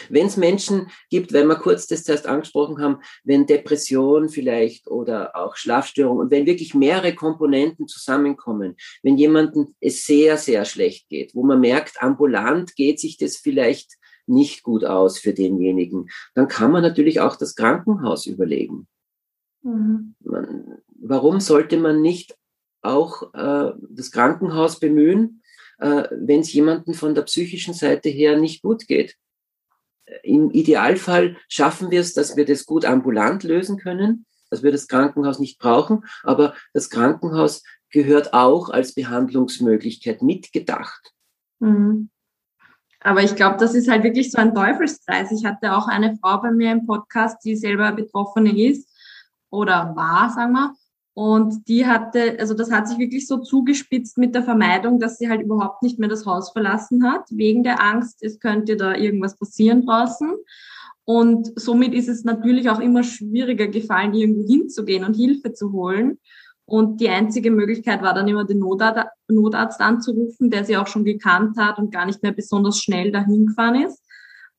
Wenn 0.09 0.27
es 0.27 0.37
Menschen 0.37 0.89
gibt, 1.11 1.33
wenn 1.33 1.47
wir 1.47 1.57
kurz 1.57 1.87
das 1.87 2.05
zuerst 2.05 2.27
angesprochen 2.27 2.81
haben, 2.81 2.99
wenn 3.23 3.47
Depression 3.47 4.29
vielleicht 4.29 4.89
oder 4.89 5.37
auch 5.37 5.57
Schlafstörung 5.57 6.19
und 6.19 6.31
wenn 6.31 6.47
wirklich 6.47 6.75
mehrere 6.75 7.15
Komponenten 7.15 7.87
zusammenkommen, 7.87 8.77
wenn 9.03 9.17
jemandem 9.17 9.75
es 9.81 10.05
sehr, 10.05 10.39
sehr 10.39 10.65
schlecht 10.65 11.09
geht, 11.09 11.35
wo 11.35 11.43
man 11.43 11.61
merkt, 11.61 12.03
ambulant 12.03 12.75
geht 12.77 12.99
sich 13.01 13.19
das 13.19 13.37
vielleicht 13.37 13.95
nicht 14.27 14.63
gut 14.63 14.85
aus 14.85 15.19
für 15.19 15.35
denjenigen, 15.35 16.09
dann 16.35 16.49
kann 16.49 16.73
man 16.73 16.83
natürlich 16.83 17.21
auch 17.21 17.37
das 17.37 17.55
Krankenhaus 17.55 18.27
überlegen. 18.27 18.87
Mhm. 19.63 20.15
Man, 20.21 20.79
warum 20.89 21.41
sollte 21.41 21.77
man 21.77 22.01
nicht 22.01 22.37
auch 22.83 23.35
äh, 23.35 23.73
das 23.91 24.11
Krankenhaus 24.11 24.79
bemühen, 24.79 25.43
äh, 25.79 26.05
wenn 26.11 26.41
es 26.41 26.53
jemandem 26.53 26.95
von 26.95 27.15
der 27.15 27.23
psychischen 27.23 27.75
Seite 27.75 28.09
her 28.09 28.39
nicht 28.39 28.63
gut 28.63 28.87
geht? 28.87 29.17
Im 30.23 30.51
Idealfall 30.51 31.37
schaffen 31.49 31.91
wir 31.91 32.01
es, 32.01 32.15
dass 32.15 32.37
wir 32.37 32.45
das 32.45 32.67
gut 32.67 32.85
ambulant 32.85 33.43
lösen 33.43 33.79
können, 33.79 34.27
dass 34.51 34.63
wir 34.63 34.73
das 34.73 34.89
Krankenhaus 34.89 35.39
nicht 35.39 35.59
brauchen, 35.59 36.05
aber 36.23 36.55
das 36.73 36.91
Krankenhaus 36.91 37.63
gehört 37.91 38.35
auch 38.35 38.71
als 38.71 38.95
Behandlungsmöglichkeit 38.95 40.23
mitgedacht. 40.23 41.13
Mhm. 41.61 42.11
Aber 43.01 43.23
ich 43.23 43.37
glaube, 43.37 43.59
das 43.59 43.75
ist 43.75 43.89
halt 43.89 44.03
wirklich 44.03 44.31
so 44.31 44.39
ein 44.39 44.55
Teufelskreis. 44.55 45.31
Ich 45.31 45.45
hatte 45.45 45.77
auch 45.77 45.89
eine 45.89 46.17
Frau 46.17 46.41
bei 46.41 46.51
mir 46.51 46.73
im 46.73 46.87
Podcast, 46.87 47.45
die 47.45 47.55
selber 47.55 47.93
Betroffene 47.93 48.59
ist 48.59 48.89
oder 49.51 49.95
war, 49.95 50.31
sagen 50.31 50.53
wir. 50.53 50.75
Und 51.15 51.69
die 51.69 51.87
hatte, 51.87 52.37
also 52.41 52.55
das 52.55 52.73
hat 52.73 52.89
sich 52.89 52.99
wirklich 52.99 53.29
so 53.29 53.39
zugespitzt 53.39 54.19
mit 54.19 54.35
der 54.35 54.43
Vermeidung, 54.43 54.99
dass 54.99 55.19
sie 55.19 55.29
halt 55.29 55.43
überhaupt 55.43 55.83
nicht 55.85 56.01
mehr 56.01 56.09
das 56.09 56.27
Haus 56.27 56.51
verlassen 56.51 57.09
hat, 57.09 57.23
wegen 57.31 57.63
der 57.63 57.81
Angst, 57.81 58.23
es 58.23 58.41
könnte 58.41 58.77
da 58.77 58.97
irgendwas 58.97 59.37
passieren 59.39 59.87
draußen. 59.87 60.33
Und 61.05 61.53
somit 61.55 61.95
ist 61.95 62.09
es 62.09 62.25
natürlich 62.25 62.69
auch 62.69 62.81
immer 62.81 63.05
schwieriger 63.05 63.69
gefallen, 63.69 64.15
irgendwo 64.15 64.47
hinzugehen 64.47 65.05
und 65.05 65.15
Hilfe 65.15 65.53
zu 65.53 65.71
holen. 65.71 66.19
Und 66.67 67.01
die 67.01 67.11
einzige 67.11 67.51
Möglichkeit 67.51 68.03
war 68.03 68.15
dann 68.15 68.27
immer 68.27 68.45
den 68.45 68.59
Notarzt, 68.59 69.81
anzurufen, 69.81 70.51
der 70.51 70.65
sie 70.65 70.77
auch 70.77 70.87
schon 70.87 71.05
gekannt 71.05 71.59
hat 71.59 71.79
und 71.79 71.93
gar 71.93 72.07
nicht 72.07 72.23
mehr 72.23 72.33
besonders 72.33 72.79
schnell 72.79 73.13
dahin 73.13 73.47
gefahren 73.47 73.83
ist. 73.85 74.04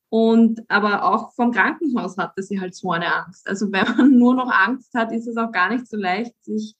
Und 0.08 0.60
aber 0.68 1.04
auch 1.04 1.34
vom 1.34 1.50
Krankenhaus 1.52 2.16
hatte 2.16 2.42
sie 2.42 2.60
halt 2.60 2.74
so 2.74 2.92
eine 2.92 3.12
Angst. 3.12 3.48
Also 3.48 3.70
wenn 3.72 3.84
man 3.96 4.18
nur 4.18 4.34
noch 4.34 4.50
Angst 4.50 4.94
hat, 4.94 5.12
ist 5.12 5.26
es 5.26 5.36
auch 5.36 5.50
gar 5.50 5.70
nicht 5.70 5.88
so 5.88 5.96
leicht, 5.96 6.32
sich 6.44 6.76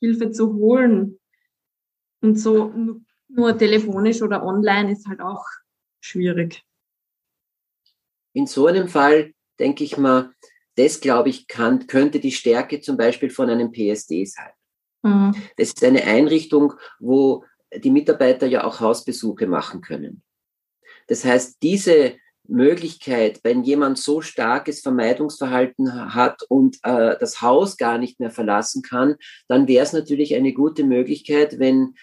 Hilfe 0.00 0.30
zu 0.30 0.54
holen. 0.54 1.18
Und 2.20 2.38
so 2.38 2.72
nur 3.28 3.58
telefonisch 3.58 4.22
oder 4.22 4.44
online 4.44 4.92
ist 4.92 5.06
halt 5.06 5.20
auch 5.20 5.44
schwierig. 6.00 6.64
In 8.32 8.46
so 8.46 8.66
einem 8.66 8.88
Fall 8.88 9.34
denke 9.58 9.84
ich 9.84 9.96
mal, 9.96 10.32
das 10.76 11.00
glaube 11.00 11.28
ich 11.28 11.48
kann, 11.48 11.86
könnte 11.88 12.20
die 12.20 12.30
Stärke 12.30 12.80
zum 12.80 12.96
Beispiel 12.96 13.30
von 13.30 13.50
einem 13.50 13.72
PSD 13.72 14.24
sein. 14.24 14.52
Mhm. 15.02 15.34
Das 15.56 15.68
ist 15.68 15.84
eine 15.84 16.04
Einrichtung, 16.04 16.74
wo 17.00 17.44
die 17.74 17.90
Mitarbeiter 17.90 18.46
ja 18.46 18.64
auch 18.64 18.80
Hausbesuche 18.80 19.46
machen 19.46 19.80
können. 19.80 20.22
Das 21.08 21.24
heißt, 21.24 21.58
diese 21.62 22.16
Möglichkeit, 22.48 23.40
wenn 23.44 23.62
jemand 23.62 23.98
so 23.98 24.20
starkes 24.20 24.80
Vermeidungsverhalten 24.80 26.14
hat 26.14 26.42
und 26.48 26.78
äh, 26.82 27.16
das 27.20 27.42
Haus 27.42 27.76
gar 27.76 27.98
nicht 27.98 28.18
mehr 28.20 28.30
verlassen 28.30 28.82
kann, 28.82 29.16
dann 29.46 29.68
wäre 29.68 29.84
es 29.84 29.92
natürlich 29.92 30.34
eine 30.34 30.52
gute 30.52 30.84
Möglichkeit, 30.84 31.58
wenn 31.58 31.94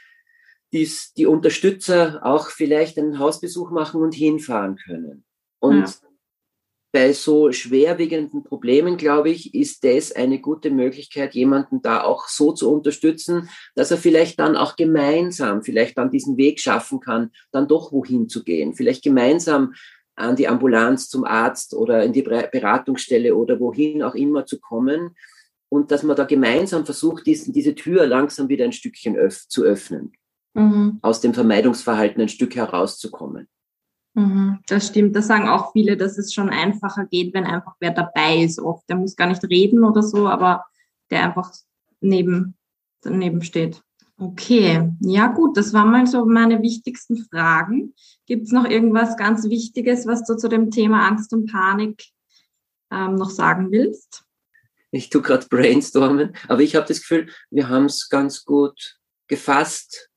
dies, 0.71 1.13
die 1.13 1.25
Unterstützer 1.25 2.19
auch 2.23 2.49
vielleicht 2.49 2.97
einen 2.97 3.19
Hausbesuch 3.19 3.71
machen 3.71 4.01
und 4.01 4.13
hinfahren 4.13 4.75
können. 4.75 5.23
Und 5.59 5.81
ja. 5.81 5.93
bei 6.91 7.13
so 7.13 7.51
schwerwiegenden 7.51 8.43
Problemen, 8.43 8.97
glaube 8.97 9.29
ich, 9.29 9.55
ist 9.55 9.83
das 9.83 10.11
eine 10.11 10.39
gute 10.39 10.69
Möglichkeit, 10.69 11.33
jemanden 11.33 11.81
da 11.81 12.03
auch 12.03 12.27
so 12.27 12.51
zu 12.51 12.71
unterstützen, 12.71 13.49
dass 13.75 13.91
er 13.91 13.97
vielleicht 13.97 14.39
dann 14.39 14.55
auch 14.55 14.75
gemeinsam, 14.75 15.63
vielleicht 15.63 15.97
dann 15.97 16.11
diesen 16.11 16.37
Weg 16.37 16.59
schaffen 16.59 16.99
kann, 16.99 17.31
dann 17.51 17.67
doch 17.67 17.91
wohin 17.91 18.27
zu 18.27 18.43
gehen. 18.43 18.75
Vielleicht 18.75 19.03
gemeinsam 19.03 19.73
an 20.15 20.35
die 20.35 20.47
Ambulanz 20.47 21.09
zum 21.09 21.25
Arzt 21.25 21.73
oder 21.73 22.03
in 22.03 22.13
die 22.13 22.21
Beratungsstelle 22.21 23.35
oder 23.35 23.59
wohin 23.59 24.01
auch 24.01 24.15
immer 24.15 24.45
zu 24.45 24.59
kommen 24.59 25.15
und 25.69 25.91
dass 25.91 26.03
man 26.03 26.15
da 26.15 26.23
gemeinsam 26.23 26.85
versucht, 26.85 27.25
diesen, 27.25 27.53
diese 27.53 27.75
Tür 27.75 28.05
langsam 28.05 28.49
wieder 28.49 28.65
ein 28.65 28.71
Stückchen 28.71 29.15
öff 29.15 29.47
zu 29.47 29.63
öffnen, 29.63 30.13
mhm. 30.53 30.99
aus 31.01 31.21
dem 31.21 31.33
Vermeidungsverhalten 31.33 32.21
ein 32.21 32.29
Stück 32.29 32.55
herauszukommen. 32.55 33.47
Mhm, 34.13 34.59
das 34.67 34.87
stimmt, 34.87 35.15
das 35.15 35.27
sagen 35.27 35.49
auch 35.49 35.73
viele, 35.73 35.97
dass 35.97 36.17
es 36.17 36.33
schon 36.33 36.49
einfacher 36.49 37.05
geht, 37.05 37.33
wenn 37.33 37.43
einfach 37.43 37.73
wer 37.81 37.91
dabei 37.91 38.43
ist. 38.43 38.59
Oft, 38.59 38.87
der 38.87 38.95
muss 38.95 39.17
gar 39.17 39.27
nicht 39.27 39.43
reden 39.43 39.83
oder 39.83 40.01
so, 40.01 40.29
aber 40.29 40.65
der 41.11 41.23
einfach 41.23 41.51
neben, 41.99 42.55
daneben 43.01 43.41
steht. 43.41 43.83
Okay, 44.17 44.91
ja 45.01 45.27
gut, 45.27 45.57
das 45.57 45.73
waren 45.73 45.91
mal 45.91 46.07
so 46.07 46.25
meine 46.25 46.61
wichtigsten 46.61 47.17
Fragen. 47.17 47.93
Gibt 48.25 48.45
es 48.45 48.51
noch 48.53 48.65
irgendwas 48.65 49.17
ganz 49.17 49.49
Wichtiges, 49.49 50.07
was 50.07 50.23
du 50.23 50.37
zu 50.37 50.47
dem 50.47 50.71
Thema 50.71 51.05
Angst 51.05 51.33
und 51.33 51.51
Panik 51.51 52.05
ähm, 52.91 53.15
noch 53.15 53.29
sagen 53.29 53.71
willst? 53.71 54.23
Ich 54.91 55.09
tue 55.09 55.21
gerade 55.21 55.45
brainstormen, 55.49 56.33
aber 56.47 56.61
ich 56.61 56.77
habe 56.77 56.87
das 56.87 57.01
Gefühl, 57.01 57.29
wir 57.49 57.67
haben 57.67 57.85
es 57.85 58.07
ganz 58.07 58.45
gut 58.45 58.97
gefasst. 59.27 60.09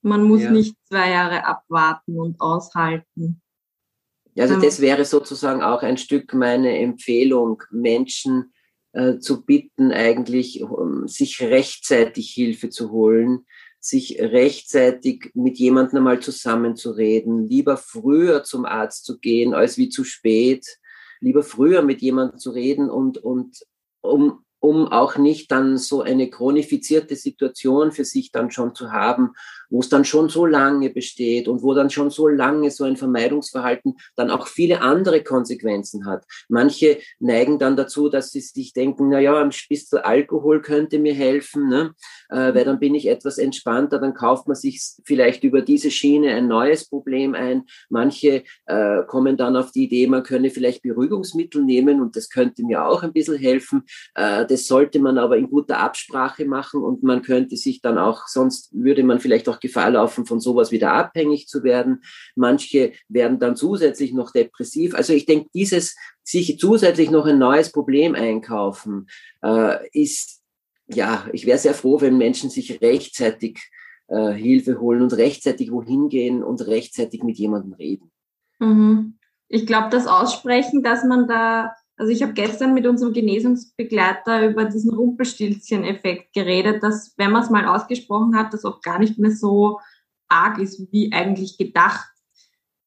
Man 0.00 0.24
muss 0.24 0.42
ja. 0.42 0.50
nicht 0.50 0.74
zwei 0.88 1.10
Jahre 1.10 1.44
abwarten 1.44 2.18
und 2.18 2.40
aushalten. 2.40 3.40
Also 4.36 4.58
das 4.58 4.80
wäre 4.80 5.04
sozusagen 5.04 5.62
auch 5.62 5.82
ein 5.82 5.98
Stück 5.98 6.34
meine 6.34 6.78
Empfehlung, 6.78 7.62
Menschen 7.70 8.51
äh, 8.92 9.18
zu 9.18 9.44
bitten, 9.44 9.92
eigentlich 9.92 10.62
um, 10.62 11.08
sich 11.08 11.40
rechtzeitig 11.40 12.30
Hilfe 12.30 12.70
zu 12.70 12.90
holen, 12.90 13.46
sich 13.80 14.20
rechtzeitig 14.20 15.30
mit 15.34 15.58
jemandem 15.58 15.98
einmal 15.98 16.20
zusammenzureden, 16.20 17.48
lieber 17.48 17.76
früher 17.76 18.44
zum 18.44 18.64
Arzt 18.64 19.04
zu 19.04 19.18
gehen 19.18 19.54
als 19.54 19.76
wie 19.76 19.88
zu 19.88 20.04
spät, 20.04 20.66
lieber 21.20 21.42
früher 21.42 21.82
mit 21.82 22.00
jemandem 22.00 22.38
zu 22.38 22.50
reden 22.50 22.90
und, 22.90 23.18
und 23.18 23.64
um 24.00 24.44
um 24.62 24.86
auch 24.86 25.16
nicht 25.16 25.50
dann 25.50 25.76
so 25.76 26.02
eine 26.02 26.30
chronifizierte 26.30 27.16
Situation 27.16 27.90
für 27.90 28.04
sich 28.04 28.30
dann 28.30 28.52
schon 28.52 28.76
zu 28.76 28.92
haben, 28.92 29.32
wo 29.72 29.80
es 29.80 29.88
dann 29.88 30.04
schon 30.04 30.28
so 30.28 30.44
lange 30.44 30.90
besteht 30.90 31.48
und 31.48 31.62
wo 31.62 31.72
dann 31.74 31.90
schon 31.90 32.10
so 32.10 32.28
lange 32.28 32.70
so 32.70 32.84
ein 32.84 32.96
Vermeidungsverhalten 32.96 33.94
dann 34.16 34.30
auch 34.30 34.46
viele 34.46 34.82
andere 34.82 35.24
Konsequenzen 35.24 36.06
hat. 36.06 36.24
Manche 36.48 36.98
neigen 37.18 37.58
dann 37.58 37.76
dazu, 37.76 38.10
dass 38.10 38.30
sie 38.30 38.40
sich 38.40 38.74
denken, 38.74 39.08
na 39.08 39.18
ja, 39.18 39.40
ein 39.40 39.50
bisschen 39.68 39.98
Alkohol 39.98 40.60
könnte 40.60 40.98
mir 40.98 41.14
helfen, 41.14 41.68
ne? 41.68 41.94
Äh, 42.28 42.54
weil 42.54 42.64
dann 42.64 42.78
bin 42.78 42.94
ich 42.94 43.08
etwas 43.08 43.38
entspannter, 43.38 43.98
dann 43.98 44.14
kauft 44.14 44.46
man 44.46 44.56
sich 44.56 44.82
vielleicht 45.04 45.42
über 45.42 45.62
diese 45.62 45.90
Schiene 45.90 46.34
ein 46.34 46.48
neues 46.48 46.88
Problem 46.88 47.34
ein. 47.34 47.64
Manche 47.88 48.44
äh, 48.66 49.02
kommen 49.06 49.38
dann 49.38 49.56
auf 49.56 49.72
die 49.72 49.84
Idee, 49.84 50.06
man 50.06 50.22
könne 50.22 50.50
vielleicht 50.50 50.82
Beruhigungsmittel 50.82 51.62
nehmen 51.62 52.02
und 52.02 52.14
das 52.16 52.28
könnte 52.28 52.62
mir 52.62 52.84
auch 52.84 53.02
ein 53.02 53.14
bisschen 53.14 53.38
helfen. 53.38 53.84
Äh, 54.14 54.44
das 54.44 54.66
sollte 54.66 54.98
man 54.98 55.16
aber 55.16 55.38
in 55.38 55.48
guter 55.48 55.78
Absprache 55.78 56.44
machen 56.44 56.82
und 56.82 57.02
man 57.02 57.22
könnte 57.22 57.56
sich 57.56 57.80
dann 57.80 57.96
auch, 57.96 58.26
sonst 58.26 58.68
würde 58.72 59.02
man 59.02 59.18
vielleicht 59.18 59.48
auch 59.48 59.61
Gefahr 59.62 59.90
laufen, 59.90 60.26
von 60.26 60.40
sowas 60.40 60.70
wieder 60.70 60.92
abhängig 60.92 61.48
zu 61.48 61.62
werden. 61.62 62.02
Manche 62.36 62.92
werden 63.08 63.38
dann 63.38 63.56
zusätzlich 63.56 64.12
noch 64.12 64.32
depressiv. 64.32 64.94
Also 64.94 65.12
ich 65.14 65.24
denke, 65.24 65.48
dieses 65.54 65.96
sich 66.22 66.58
zusätzlich 66.58 67.10
noch 67.10 67.26
ein 67.26 67.38
neues 67.38 67.72
Problem 67.72 68.14
einkaufen, 68.14 69.08
äh, 69.42 69.88
ist, 69.92 70.42
ja, 70.86 71.26
ich 71.32 71.46
wäre 71.46 71.58
sehr 71.58 71.74
froh, 71.74 72.00
wenn 72.00 72.18
Menschen 72.18 72.50
sich 72.50 72.82
rechtzeitig 72.82 73.58
äh, 74.08 74.32
Hilfe 74.32 74.80
holen 74.80 75.02
und 75.02 75.14
rechtzeitig 75.14 75.72
wohin 75.72 76.08
gehen 76.08 76.42
und 76.42 76.66
rechtzeitig 76.66 77.22
mit 77.22 77.38
jemandem 77.38 77.72
reden. 77.72 78.10
Mhm. 78.58 79.18
Ich 79.48 79.66
glaube, 79.66 79.88
das 79.90 80.06
Aussprechen, 80.06 80.82
dass 80.82 81.04
man 81.04 81.28
da 81.28 81.74
also 82.02 82.12
ich 82.12 82.20
habe 82.24 82.32
gestern 82.32 82.74
mit 82.74 82.84
unserem 82.84 83.12
Genesungsbegleiter 83.12 84.48
über 84.48 84.64
diesen 84.64 84.92
Rumpelstilzchen-Effekt 84.92 86.32
geredet, 86.32 86.82
dass 86.82 87.14
wenn 87.16 87.30
man 87.30 87.44
es 87.44 87.50
mal 87.50 87.64
ausgesprochen 87.64 88.36
hat, 88.36 88.52
das 88.52 88.64
oft 88.64 88.82
gar 88.82 88.98
nicht 88.98 89.20
mehr 89.20 89.30
so 89.30 89.78
arg 90.26 90.58
ist, 90.58 90.90
wie 90.90 91.12
eigentlich 91.12 91.58
gedacht. 91.58 92.10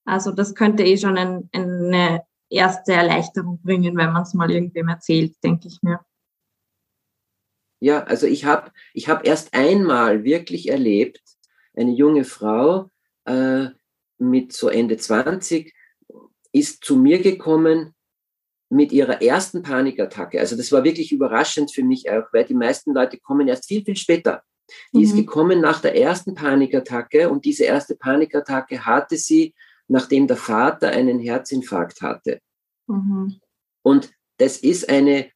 Also 0.04 0.32
das 0.34 0.54
könnte 0.54 0.84
eh 0.84 0.98
schon 0.98 1.18
ein, 1.18 1.50
eine 1.54 2.26
erste 2.50 2.92
Erleichterung 2.92 3.62
bringen, 3.62 3.96
wenn 3.96 4.12
man 4.12 4.24
es 4.24 4.34
mal 4.34 4.52
irgendwem 4.52 4.90
erzählt, 4.90 5.42
denke 5.42 5.70
ich 5.70 5.82
mir. 5.82 6.02
Ja, 7.80 8.04
also 8.04 8.28
ich 8.28 8.44
habe 8.44 8.74
ich 8.94 9.08
hab 9.08 9.26
erst 9.26 9.54
einmal 9.54 10.26
wirklich 10.26 10.68
erlebt, 10.68 11.24
eine 11.74 11.94
junge 11.94 12.26
Frau 12.26 12.90
äh, 13.24 13.68
mit 14.18 14.52
so 14.52 14.68
Ende 14.68 14.98
20 14.98 15.74
ist 16.52 16.84
zu 16.84 16.98
mir 16.98 17.22
gekommen 17.22 17.95
mit 18.76 18.92
ihrer 18.92 19.22
ersten 19.22 19.64
Panikattacke, 19.64 20.40
also 20.40 20.56
das 20.58 20.72
war 20.72 20.84
wirklich 20.84 21.12
überraschend 21.12 21.72
für 21.72 21.84
mich 21.84 22.10
auch, 22.10 22.26
weil 22.34 22.44
die 22.44 22.54
meisten 22.54 22.94
Leute 22.94 23.18
kommen 23.18 23.48
erst 23.48 23.68
viel, 23.68 23.84
viel 23.84 23.96
später. 23.96 24.44
Die 24.94 24.98
mhm. 24.98 25.04
ist 25.04 25.16
gekommen 25.16 25.62
nach 25.62 25.80
der 25.80 25.96
ersten 25.96 26.36
Panikattacke 26.36 27.30
und 27.30 27.46
diese 27.46 27.64
erste 27.64 27.96
Panikattacke 27.96 28.86
hatte 28.86 29.16
sie, 29.16 29.54
nachdem 29.88 30.28
der 30.28 30.38
Vater 30.38 30.90
einen 30.90 31.20
Herzinfarkt 31.20 32.02
hatte. 32.02 32.42
Mhm. 32.88 33.40
Und 33.82 34.12
das 34.38 34.58
ist 34.58 34.90
eine 34.90 35.32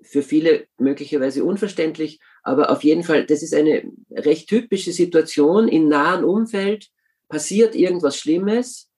für 0.00 0.22
viele 0.22 0.68
möglicherweise 0.78 1.44
unverständlich, 1.44 2.20
aber 2.42 2.70
auf 2.70 2.84
jeden 2.84 3.02
Fall, 3.02 3.26
das 3.26 3.42
ist 3.42 3.52
eine 3.52 3.90
recht 4.10 4.48
typische 4.48 4.92
Situation 4.92 5.68
im 5.68 5.88
nahen 5.88 6.24
Umfeld, 6.24 6.88
passiert 7.28 7.74
irgendwas 7.74 8.16
Schlimmes 8.16 8.88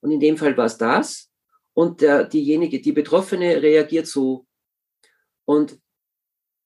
und 0.00 0.12
in 0.12 0.20
dem 0.20 0.36
Fall 0.38 0.56
war 0.56 0.66
es 0.66 0.78
das 0.78 1.29
und 1.74 2.00
der, 2.00 2.24
diejenige, 2.24 2.80
die 2.80 2.92
Betroffene 2.92 3.62
reagiert 3.62 4.06
so. 4.06 4.46
Und 5.44 5.78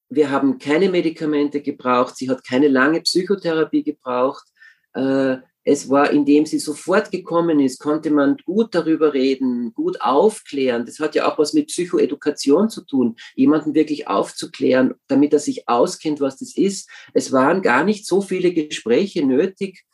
wir 0.09 0.31
haben 0.31 0.59
keine 0.59 0.89
Medikamente 0.89 1.63
gebraucht, 1.63 2.17
sie 2.17 2.29
hat 2.31 2.45
keine 2.45 2.69
lange 2.69 3.01
Psychotherapie 3.01 3.83
gebraucht. 3.83 4.45
Äh, 4.93 5.39
es 5.67 5.89
war, 5.89 6.11
indem 6.11 6.45
sie 6.45 6.59
sofort 6.59 7.11
gekommen 7.11 7.59
ist, 7.59 7.81
konnte 7.81 8.11
man 8.11 8.37
gut 8.45 8.75
darüber 8.75 9.15
reden, 9.15 9.73
gut 9.73 10.01
aufklären. 10.03 10.85
Das 10.85 11.01
hat 11.01 11.15
ja 11.15 11.27
auch 11.27 11.39
was 11.39 11.55
mit 11.55 11.69
Psychoedukation 11.69 12.69
zu 12.69 12.85
tun, 12.85 13.17
jemanden 13.35 13.75
wirklich 13.75 14.07
aufzuklären, 14.07 14.95
damit 15.07 15.33
er 15.33 15.39
sich 15.39 15.67
auskennt, 15.67 16.21
was 16.21 16.37
das 16.37 16.55
ist. 16.55 16.91
Es 17.15 17.33
waren 17.33 17.63
gar 17.63 17.83
nicht 17.83 18.07
so 18.07 18.21
viele 18.21 18.53
Gespräche 18.53 19.25
nötig. 19.25 19.85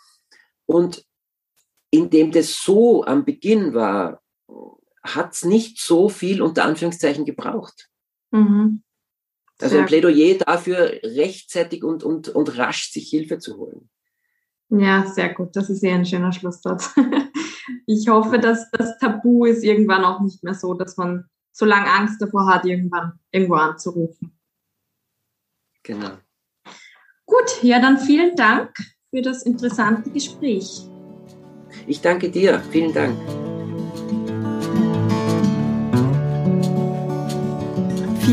Und 0.66 1.04
indem 1.92 2.32
das 2.32 2.62
so 2.62 3.04
am 3.04 3.24
Beginn 3.24 3.72
war, 3.72 4.20
hat 5.02 5.32
es 5.32 5.44
nicht 5.44 5.80
so 5.80 6.08
viel 6.08 6.42
unter 6.42 6.64
Anführungszeichen 6.64 7.24
gebraucht. 7.24 7.88
Mhm. 8.30 8.82
Also 9.60 9.78
ein 9.78 9.86
Plädoyer 9.86 10.38
dafür, 10.38 11.00
rechtzeitig 11.02 11.84
und, 11.84 12.02
und, 12.02 12.28
und 12.28 12.56
rasch 12.56 12.90
sich 12.90 13.10
Hilfe 13.10 13.38
zu 13.38 13.58
holen. 13.58 13.90
Ja, 14.70 15.06
sehr 15.06 15.34
gut. 15.34 15.54
Das 15.54 15.68
ist 15.68 15.82
eher 15.82 15.96
ein 15.96 16.06
schöner 16.06 16.32
Schlusssatz. 16.32 16.94
Ich 17.86 18.08
hoffe, 18.08 18.38
dass 18.38 18.70
das 18.70 18.98
Tabu 18.98 19.44
ist 19.44 19.62
irgendwann 19.62 20.04
auch 20.04 20.20
nicht 20.20 20.42
mehr 20.42 20.54
so, 20.54 20.74
dass 20.74 20.96
man 20.96 21.24
so 21.52 21.64
lange 21.64 21.90
Angst 21.90 22.20
davor 22.20 22.46
hat, 22.46 22.64
irgendwann 22.64 23.18
irgendwo 23.30 23.54
anzurufen. 23.54 24.38
Genau. 25.82 26.12
Gut, 27.26 27.62
ja, 27.62 27.80
dann 27.80 27.98
vielen 27.98 28.34
Dank 28.36 28.76
für 29.10 29.22
das 29.22 29.42
interessante 29.42 30.10
Gespräch. 30.10 30.82
Ich 31.86 32.00
danke 32.00 32.30
dir. 32.30 32.60
Vielen 32.70 32.92
Dank. 32.92 33.49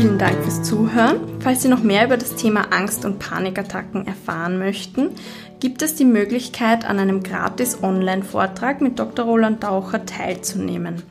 Vielen 0.00 0.16
Dank 0.16 0.44
fürs 0.44 0.62
Zuhören. 0.62 1.18
Falls 1.40 1.62
Sie 1.62 1.68
noch 1.68 1.82
mehr 1.82 2.04
über 2.04 2.16
das 2.16 2.36
Thema 2.36 2.68
Angst- 2.70 3.04
und 3.04 3.18
Panikattacken 3.18 4.06
erfahren 4.06 4.56
möchten, 4.56 5.10
gibt 5.58 5.82
es 5.82 5.96
die 5.96 6.04
Möglichkeit, 6.04 6.84
an 6.84 7.00
einem 7.00 7.24
gratis 7.24 7.82
Online-Vortrag 7.82 8.80
mit 8.80 9.00
Dr. 9.00 9.24
Roland 9.24 9.64
Daucher 9.64 10.06
teilzunehmen. 10.06 11.02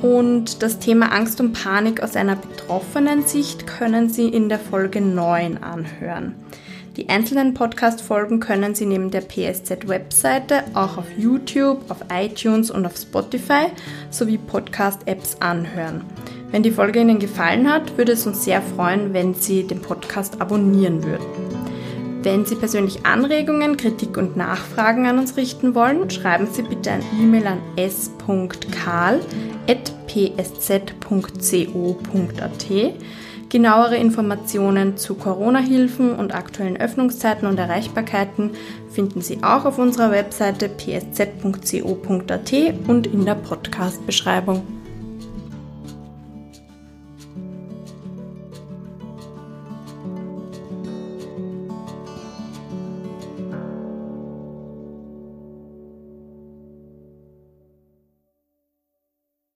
Und 0.00 0.62
das 0.62 0.78
Thema 0.78 1.12
Angst 1.12 1.42
und 1.42 1.52
Panik 1.52 2.02
aus 2.02 2.16
einer 2.16 2.36
betroffenen 2.36 3.26
Sicht 3.26 3.66
können 3.66 4.08
Sie 4.08 4.28
in 4.28 4.48
der 4.48 4.58
Folge 4.58 5.02
9 5.02 5.62
anhören. 5.62 6.36
Die 6.98 7.08
einzelnen 7.08 7.54
Podcast-Folgen 7.54 8.40
können 8.40 8.74
Sie 8.74 8.84
neben 8.84 9.12
der 9.12 9.20
PSZ-Webseite 9.20 10.64
auch 10.74 10.98
auf 10.98 11.04
YouTube, 11.16 11.88
auf 11.90 11.98
iTunes 12.12 12.72
und 12.72 12.84
auf 12.84 12.96
Spotify 12.96 13.66
sowie 14.10 14.36
Podcast-Apps 14.36 15.36
anhören. 15.38 16.02
Wenn 16.50 16.64
die 16.64 16.72
Folge 16.72 17.00
Ihnen 17.00 17.20
gefallen 17.20 17.72
hat, 17.72 17.96
würde 17.96 18.10
es 18.12 18.26
uns 18.26 18.44
sehr 18.44 18.60
freuen, 18.60 19.12
wenn 19.12 19.32
Sie 19.34 19.62
den 19.62 19.80
Podcast 19.80 20.40
abonnieren 20.40 21.04
würden. 21.04 21.24
Wenn 22.24 22.44
Sie 22.44 22.56
persönlich 22.56 23.06
Anregungen, 23.06 23.76
Kritik 23.76 24.16
und 24.16 24.36
Nachfragen 24.36 25.06
an 25.06 25.20
uns 25.20 25.36
richten 25.36 25.76
wollen, 25.76 26.10
schreiben 26.10 26.48
Sie 26.50 26.62
bitte 26.62 26.90
ein 26.90 27.04
E-Mail 27.22 27.46
an 27.46 27.60
s.karl.psz.co.at. 27.76 28.98
Genauere 33.48 33.96
Informationen 33.96 34.98
zu 34.98 35.14
Corona-Hilfen 35.14 36.14
und 36.14 36.34
aktuellen 36.34 36.76
Öffnungszeiten 36.76 37.48
und 37.48 37.58
Erreichbarkeiten 37.58 38.50
finden 38.90 39.22
Sie 39.22 39.42
auch 39.42 39.64
auf 39.64 39.78
unserer 39.78 40.10
Webseite 40.10 40.68
psz.co.at 40.68 42.52
und 42.86 43.06
in 43.06 43.24
der 43.24 43.34
Podcast-Beschreibung. 43.36 44.77